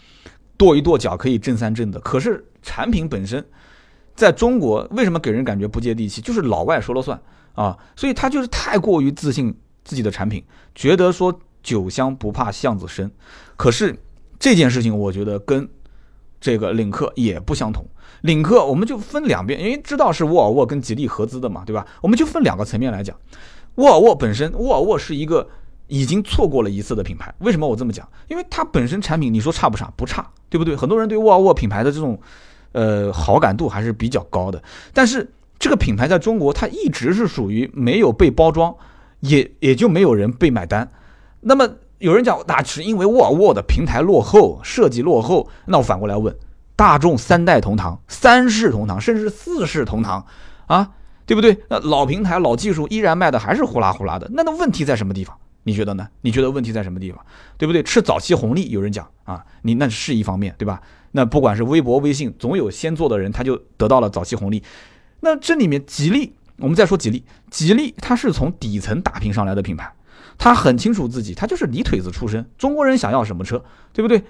[0.56, 3.44] 跺一跺脚可以震三震的，可是产品本身
[4.14, 6.20] 在中国为什么给人感觉不接地气？
[6.20, 7.20] 就是老外说了算
[7.54, 9.52] 啊，所以他就是太过于自信
[9.85, 10.43] 自己的产品，
[10.74, 13.11] 觉得说酒香不怕巷子深。
[13.57, 13.97] 可是
[14.39, 15.68] 这件事情，我觉得跟
[16.41, 17.87] 这个领克也不相同。
[18.22, 21.87] 领克我们就分两边，因为知道是沃尔沃跟吉利合资的嘛，对吧？
[22.01, 23.16] 我们就分两个层面来讲。
[23.76, 25.49] 沃尔沃本身，沃尔沃是一个。
[25.87, 28.09] 已经错过了一次的品牌，为什么我这么讲？
[28.28, 29.93] 因为它本身产品，你说差不差？
[29.95, 30.74] 不差，对不对？
[30.74, 32.18] 很多人对沃尔沃品牌的这种，
[32.72, 34.61] 呃，好感度还是比较高的。
[34.95, 38.74] 但是这个品牌在中国，它一直是属于没有被包装，
[39.25, 40.89] 也也就没有人被买单。
[41.41, 41.68] 那么
[41.99, 45.49] 有人讲，那是因为沃尔沃的平台落后，设计落后。
[45.66, 46.35] 那我反过来问，
[46.77, 50.27] 大众三代同堂、三世同堂，甚至四世同堂，
[50.66, 50.93] 啊，
[51.27, 51.59] 对不对？
[51.68, 54.31] 那老平台、老技术依然卖的还是呼啦呼啦的。
[54.33, 55.37] 那那问题在什么地方？
[55.62, 56.07] 你觉得呢？
[56.20, 57.25] 你觉得问题在什么地方，
[57.57, 57.83] 对不对？
[57.83, 60.83] 吃早期红利，有人讲啊，你那是一方面，对吧？
[61.12, 64.62] 那不管是微博、微信，总有先做的人，他就得到了早期红利。
[65.20, 69.92] 那这里面吉利，我们再说吉利，吉利它是从底层打拼上来的品牌，
[70.38, 72.44] 它很清楚自己，它就是泥腿子出身。
[72.57, 74.22] 中国人想要什么车，对不对？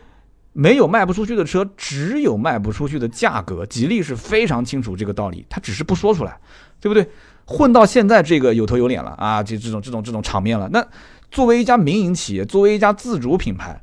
[0.52, 3.66] 没有卖不出去的车，只有卖不出去的价格。
[3.66, 6.38] 吉利是非常清楚这个道理，他只是不说出来，
[6.80, 7.08] 对不对？
[7.44, 10.86] 混到现在这个有头有脸了啊，这这种这种这种场面了，那。
[11.30, 13.82] 作为一家民营企业，作为一家自主品牌，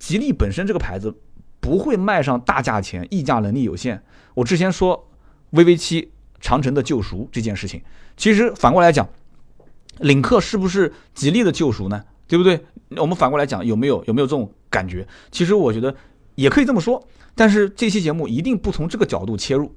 [0.00, 1.16] 吉利本身这个牌子
[1.60, 4.02] 不会卖上大价钱，溢价能力有限。
[4.34, 5.08] 我之前说
[5.52, 6.10] VV 七
[6.40, 7.82] 长城的救赎这件事情，
[8.16, 9.08] 其实反过来讲，
[9.98, 12.04] 领克是不是吉利的救赎呢？
[12.26, 12.64] 对不对？
[12.96, 15.06] 我们反过来讲，有没有有没有这种感觉？
[15.30, 15.94] 其实我觉得
[16.34, 19.74] 也可以这么说，但是这期节目一定不从这个角度切入，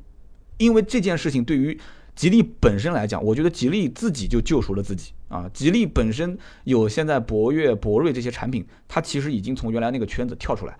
[0.57, 1.79] 因为这件事情对于。
[2.13, 5.49] 吉利本身来讲，我觉得吉利自己就救赎了自己啊。
[5.53, 10.77] 吉利本身有现在博越、博瑞这些产品，它其实已经从原来那个圈子跳出来，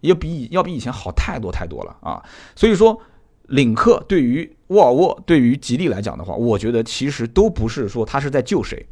[0.00, 2.24] 也比要比以前好太多太多了啊。
[2.56, 2.98] 所以说，
[3.48, 8.84] 领克对于沃尔沃、对于吉利来讲的话，我觉得其实都不是说他是在救谁。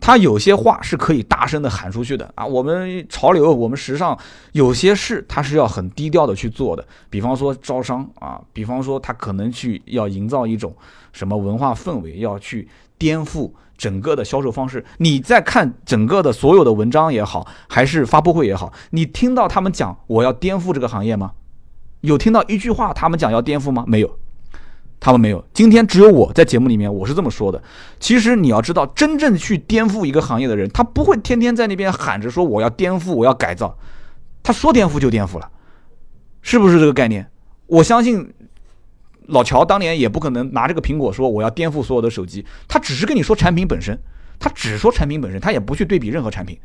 [0.00, 2.46] 他有些话是可以大声的喊出去的啊！
[2.46, 4.16] 我们潮流，我们时尚，
[4.52, 6.86] 有些事他是要很低调的去做的。
[7.10, 10.72] 比方说招商啊，比方说他可能去要营造一种
[11.12, 14.84] 什么文化氛围，要去颠覆整个的销售方式。
[14.98, 21.32] 你在看整个的所有的文章也好，还是发布会也好，你听到他们讲我要颠覆这个行业吗？
[22.02, 23.82] 有听到一句话他们讲要颠覆吗？
[23.88, 24.18] 没有。
[25.00, 27.62] 他们没有，今天只有我在节目里面，我是这么说的。
[28.00, 33.78] 其实你要知道，真正去颠覆一个行业的人，他不会天天在那边喊着说我要颠覆，我要改造。
[34.42, 35.48] 他说颠覆就颠覆了，
[36.42, 37.30] 是不是这个概念？
[37.66, 38.34] 我相信
[39.26, 43.96] 老乔当年也不可能拿这个苹果说我要颠覆所有的手机，他只是跟你说产品本身，
[44.40, 46.58] 他只说产品本身，他也不去对比任何产品。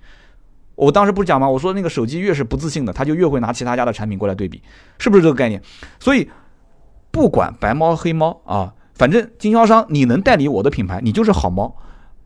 [0.73, 1.47] 我当时不是讲吗？
[1.47, 4.59] 我说那个手机越是不自信的，他就越会拿其他家的产品过来对比，
[4.97, 5.61] 是不是这个概念？
[5.99, 6.27] 所以。
[7.13, 11.77] 不管白猫黑猫啊，反正经销商你能代理我的品牌，你就是好猫。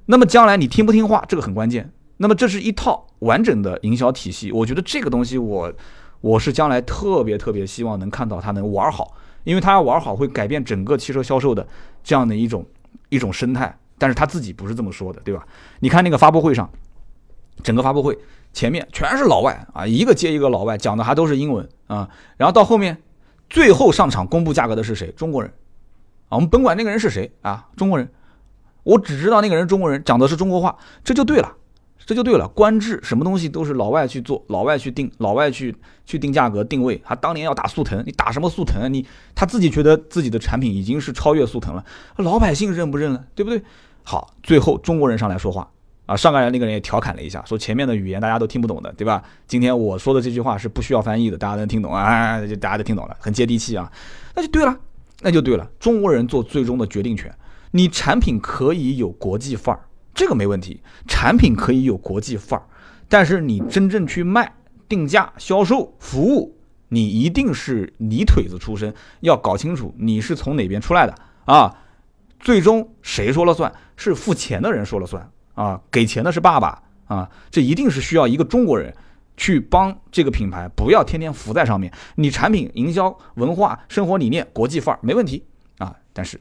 [0.06, 1.92] 那么将来你听不听话，这个很关键。
[2.16, 5.74] 那么这是一套完整的营销体系，我觉得这个东西我
[6.22, 9.14] 我是将来特别特别希望能看到它能玩好，
[9.44, 11.68] 因为它要玩好会改变整个汽车销售的
[12.02, 12.66] 这样的一种
[13.10, 13.78] 一种生态。
[13.98, 15.46] 但是他自己不是这么说的，对吧？
[15.82, 16.70] 你看那个发布会上，
[17.62, 18.18] 整个发布会
[18.54, 22.08] 前面全是老外啊，一个接一个老外讲的还都是英文啊，
[22.38, 22.98] 然后到后面。
[23.50, 25.12] 最后上场公布价格的是谁？
[25.12, 25.52] 中国人，
[26.30, 28.10] 啊，我们甭管那个人是谁啊，中国人，
[28.84, 31.54] 我只知道那个人中国人讲的是中国话，这就对了，
[32.06, 32.48] 这就对了。
[32.50, 35.76] 官制什么东西都是老外去做，老外去定，老外去
[36.06, 37.02] 去定价格定位。
[37.06, 38.94] 他当年要打速腾，你打什么速腾？
[38.94, 41.86] 你他自己觉得自己的产品已经是超越速腾了，
[42.18, 43.26] 老百姓认不认了？
[43.34, 43.62] 对不对？
[44.04, 45.70] 好，最后中国人上来说话。
[46.08, 49.22] 啊，上来那个人也调侃了一下，说前面的语言大家都听不懂的，对吧？
[49.46, 52.40] 今天我说的这句话是不需要翻译的，大家能听懂啊？
[52.48, 53.92] 就大家都听懂了，很接地气啊，
[54.34, 54.76] 那就对了，
[55.22, 55.70] 那就对了。
[55.78, 57.32] 中国人做最终的决定权，
[57.72, 59.82] 你产品可以有国际范儿，
[60.16, 62.66] 这个没问题，产品可以有国际范儿，
[63.10, 64.56] 但是你真正去卖、
[64.88, 71.76] 定价、销售、服务，你一定是泥腿子出身，要搞清楚你是从哪边出来的啊？
[72.40, 73.70] 最终谁说了算？
[73.98, 75.30] 是付钱的人说了算。
[75.58, 77.28] 啊，给钱的是爸爸啊！
[77.50, 78.94] 这一定是需要一个中国人
[79.36, 81.92] 去帮这个品牌，不要天天浮在上面。
[82.14, 85.44] 你产品营销、文化、生活理念、国际范儿没问题
[85.80, 86.40] 啊，但是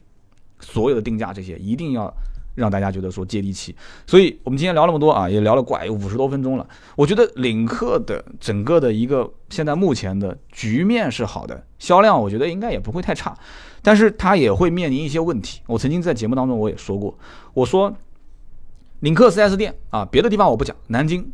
[0.60, 2.12] 所有的定价这些一定要
[2.54, 3.74] 让大家觉得说接地气。
[4.06, 6.68] 所以我们今天聊那么多啊，也聊了快五十多分钟了。
[6.94, 13.34] 我觉得领克的整个的一个现在目前的局面是好的，销量我觉得应该也不会太差，
[13.80, 15.62] 但是它也会面临一些问题。
[15.66, 17.18] 我曾经在节目当中我也说过，
[17.54, 17.96] 我说。
[19.00, 20.74] 领克 4S 店啊，别的地方我不讲。
[20.86, 21.30] 南京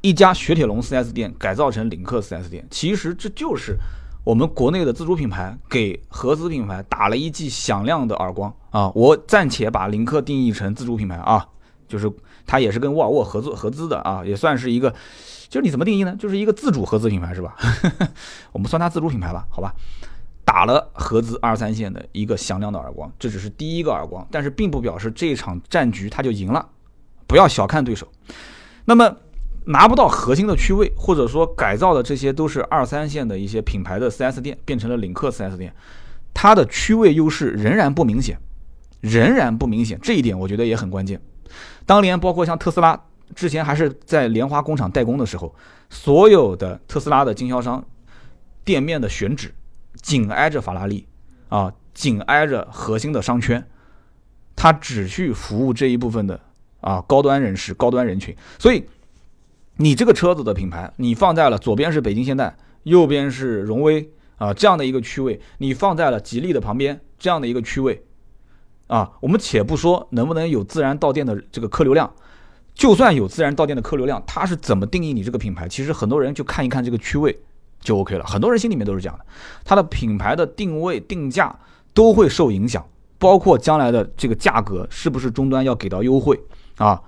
[0.00, 3.76] 一家雪铁龙 4S 店改造成领克 4S 店，其实这就是
[4.22, 8.92] 我们国内的自主品牌给合资品牌打了一记响亮的耳光啊！
[8.94, 11.46] 我暂且把领克定义成自主品牌啊，
[11.88, 12.10] 就是
[12.46, 14.90] 它也是跟沃尔沃合作合资的啊，也算是一个，
[15.48, 16.14] 就是你怎么定义呢？
[16.18, 17.56] 就是一个自主合资品牌是吧？
[18.52, 19.74] 我们算它自主品牌吧，好吧？
[20.44, 26.68] 打了合资二三线的一个响亮的耳光，这只是第一个耳光，但是并不表示这场战局它就赢了。
[27.26, 28.06] 不要小看对手，
[28.84, 29.16] 那么
[29.66, 35.74] 拿不到核心的区位，或者说改造的这些都是二三线的一些品牌的 4S 店，变成了领克 4S 店，
[36.34, 38.38] 它的区位优势仍然不明显，
[39.00, 41.20] 仍然不明显，这一点我觉得也很关键。
[41.86, 43.00] 当年包括像特斯拉
[43.34, 45.54] 之前还是在莲花工厂代工的时候，
[45.88, 47.82] 所有的特斯拉的经销商
[48.64, 49.54] 店面的选址
[50.02, 51.06] 紧挨着法拉利
[51.48, 53.66] 啊，紧挨着核心的商圈，
[54.54, 56.38] 他只去服务这一部分的。
[56.84, 58.84] 啊，高端人士、高端人群，所以
[59.78, 64.06] 你这个车子的品牌，你放在了左边是北京现代，右边是荣威
[64.36, 68.04] 啊，这样的一个区位，你放在了吉利的旁边，这样的一个区位，
[68.86, 72.12] 啊，我们且不说能不能有自然到店的这个客流量，
[72.74, 75.66] 就算有自然到店的客流量，它是怎么定义你这个品牌？
[75.66, 77.34] 其实很多人就看一看这个区位
[77.80, 79.24] 就 OK 了，很多人心里面都是这样的，
[79.64, 81.58] 它的品牌的定位定价
[81.94, 82.86] 都会受影响，
[83.18, 86.38] 包括将来的这个价格是不是终端要给到优惠。
[86.76, 87.00] 啊，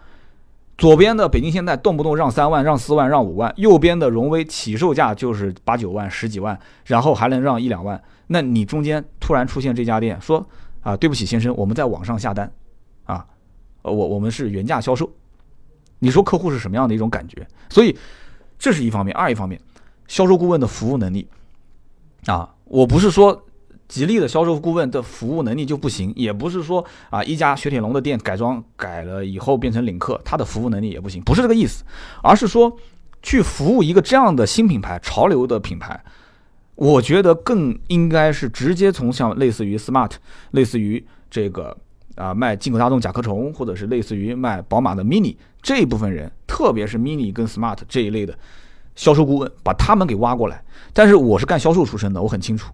[0.78, 8.00] 左边的北京现代动不动让三万、让四万、让五万，右边的荣威起售价就是八九万、十几万，然后还能让一两万。
[8.28, 10.46] 那你中间突然出现这家店，说
[10.82, 12.50] 啊，对不起先生，我们在网上下单，
[13.04, 13.26] 啊，
[13.82, 15.10] 我我们是原价销售，
[15.98, 17.46] 你说客户是什么样的一种感觉？
[17.68, 17.96] 所以
[18.58, 19.60] 这是一方面，二一方面，
[20.08, 21.28] 销售顾问的服务能力
[22.26, 23.45] 啊，我不是说
[23.88, 31.84] 吉利的销售顾问的服务能力就不行，也不是说啊一家雪铁龙的店改装改了以后变成领克，它的服务能力也不行，不是这个意思，
[32.22, 32.76] 而是说
[33.22, 36.02] 去服务一个这样的新品牌、潮流的品牌，
[36.74, 40.12] 我觉得更应该是直接从像类似于 smart，
[40.50, 41.76] 类似于这个
[42.16, 48.36] 啊卖进口大众甲壳虫，或者是类似于卖宝马的 mini 这一部分人，特别是 mini 跟 smart 这一类的
[48.94, 50.62] 销售顾问，把他们给挖过来。
[50.92, 52.72] 但是我是干销售出身的，我很清楚。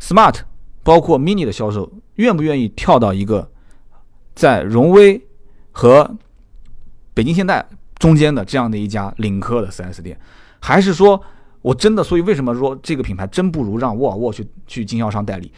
[0.00, 0.40] Smart
[0.82, 3.50] 包括 Mini 的销售，愿不愿意跳到一个
[4.34, 5.20] 在荣威
[5.72, 6.16] 和
[7.14, 7.68] 北京现代
[7.98, 10.18] 中间的这样的一家领克的 4S 店，
[10.60, 11.20] 还是说
[11.60, 12.02] 我真的？
[12.02, 15.52] 所以为什么说这个品牌真不如让沃尔沃去去经销商代理？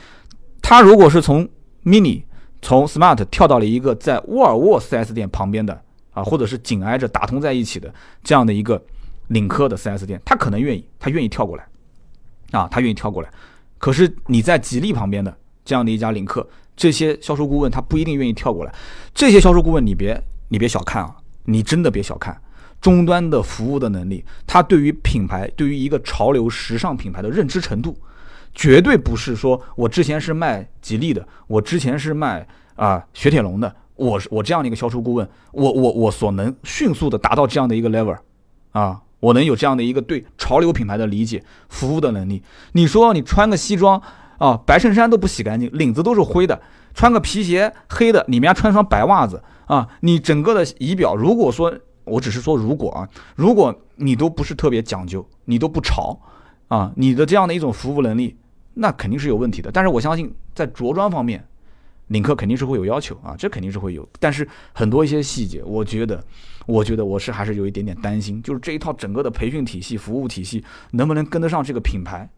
[0.63, 1.49] 他如果是从
[1.85, 2.23] Mini
[2.63, 5.83] 从 Smart 跳到了一个在沃尔沃 4S 店旁边的
[6.13, 7.93] 啊，或者是紧挨着打通在一起的
[8.25, 8.83] 这样的一个
[9.29, 11.67] 领克的 4S 店，他可能愿意，他愿意跳过来
[12.51, 13.31] 啊，他愿意跳过来。
[13.81, 18.73] 可是你在吉利旁边的这样的一家领克，这些销售顾问他不一定愿意跳过来。
[19.15, 21.17] 这些销售顾问你别你别小看啊，
[21.47, 22.39] 你真的别小看
[22.79, 27.97] 终端的服务的能力，他对于品牌对于一个潮流时尚品牌的认知程度，
[28.55, 38.19] 绝对不是说我之前是卖吉利的，我之前是卖啊雪铁龙的，我我这样的一个销售顾问，我我我所能迅速的达到这样的一个 level
[38.73, 39.01] 啊。
[39.21, 42.43] 我能有这样的一个对潮流品牌的理解、服务的能力。
[42.73, 44.01] 你说你穿个西装
[44.39, 46.59] 啊，白衬衫都不洗干净，领子都是灰的；
[46.95, 51.73] 穿个皮鞋黑的，里面穿双白袜子啊，你整个的仪表，如果说
[52.05, 56.19] 我只是说如果啊，如果你都不是特别讲究，你都不潮
[56.69, 58.37] 啊，你的这样的一种服务能力，
[58.75, 59.71] 那肯定是有问题的。
[59.71, 61.45] 但是我相信在着装方面。
[62.11, 66.23] 领克肯定是会有要求啊，这肯定是会有，但是很多一些细节，我觉得，
[66.67, 72.29] 我觉得我是还是有一点点担心，就是这一套整个的培训体系、服务体系能不能跟得上这个品牌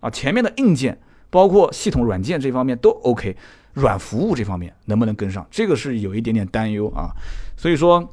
[0.00, 0.10] 啊？
[0.10, 0.98] 前面的硬件，
[1.30, 3.34] 包括系统软件这方面都 OK，
[3.72, 5.46] 软服务这方面能不能跟上？
[5.50, 7.08] 这个是有一点点担忧啊。
[7.56, 8.06] 所以说，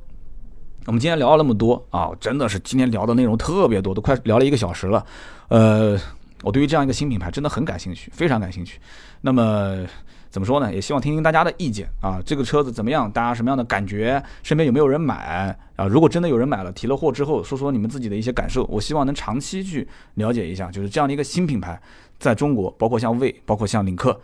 [0.86, 5.06] 我们今天聊了那么多啊，真的是今天聊的内容特别多，都快聊了一个小时了。
[5.50, 6.00] 呃，
[6.42, 8.80] 我对于这样一个新品牌真的很感兴趣，非常感兴趣。
[9.20, 9.86] 那么。
[10.36, 10.74] 怎么说呢？
[10.74, 13.10] 也希望听听大家的意见啊，这个车子怎么样？
[13.10, 14.22] 大家什么样的感觉？
[14.44, 15.86] 身边有没有人买啊？
[15.88, 18.66] 如果真的有人买了，提了货之后，说说你们自己的一些感受。
[18.66, 21.82] 我希望能长期去了解一下，就是这样的一个新品牌，
[22.20, 24.20] 在中国，包括像魏，包括像领克，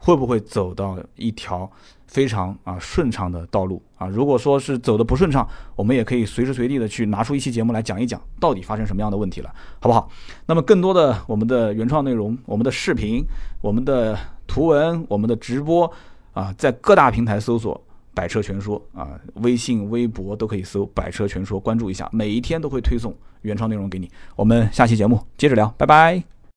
[0.00, 1.70] 会不会走到一条
[2.08, 4.08] 非常啊顺畅的道路啊？
[4.08, 10.10] 如果说是走的不顺畅，我们也可以随时随地的去拿出一期节目来讲一讲，到底发生什么样的问题了，好不好？
[10.46, 13.24] 那么更多的我们的原创内容，我们的视频，
[13.60, 14.18] 我们的。
[14.50, 15.88] 图文，我们的直播
[16.32, 17.80] 啊，在各大平台搜索
[18.12, 24.10] “百车全说”啊，微信、微博都可以搜“百车全说”，关注一下，每一天都会推送原创内容给你。
[24.34, 26.39] 我们下期节目接着聊，拜拜。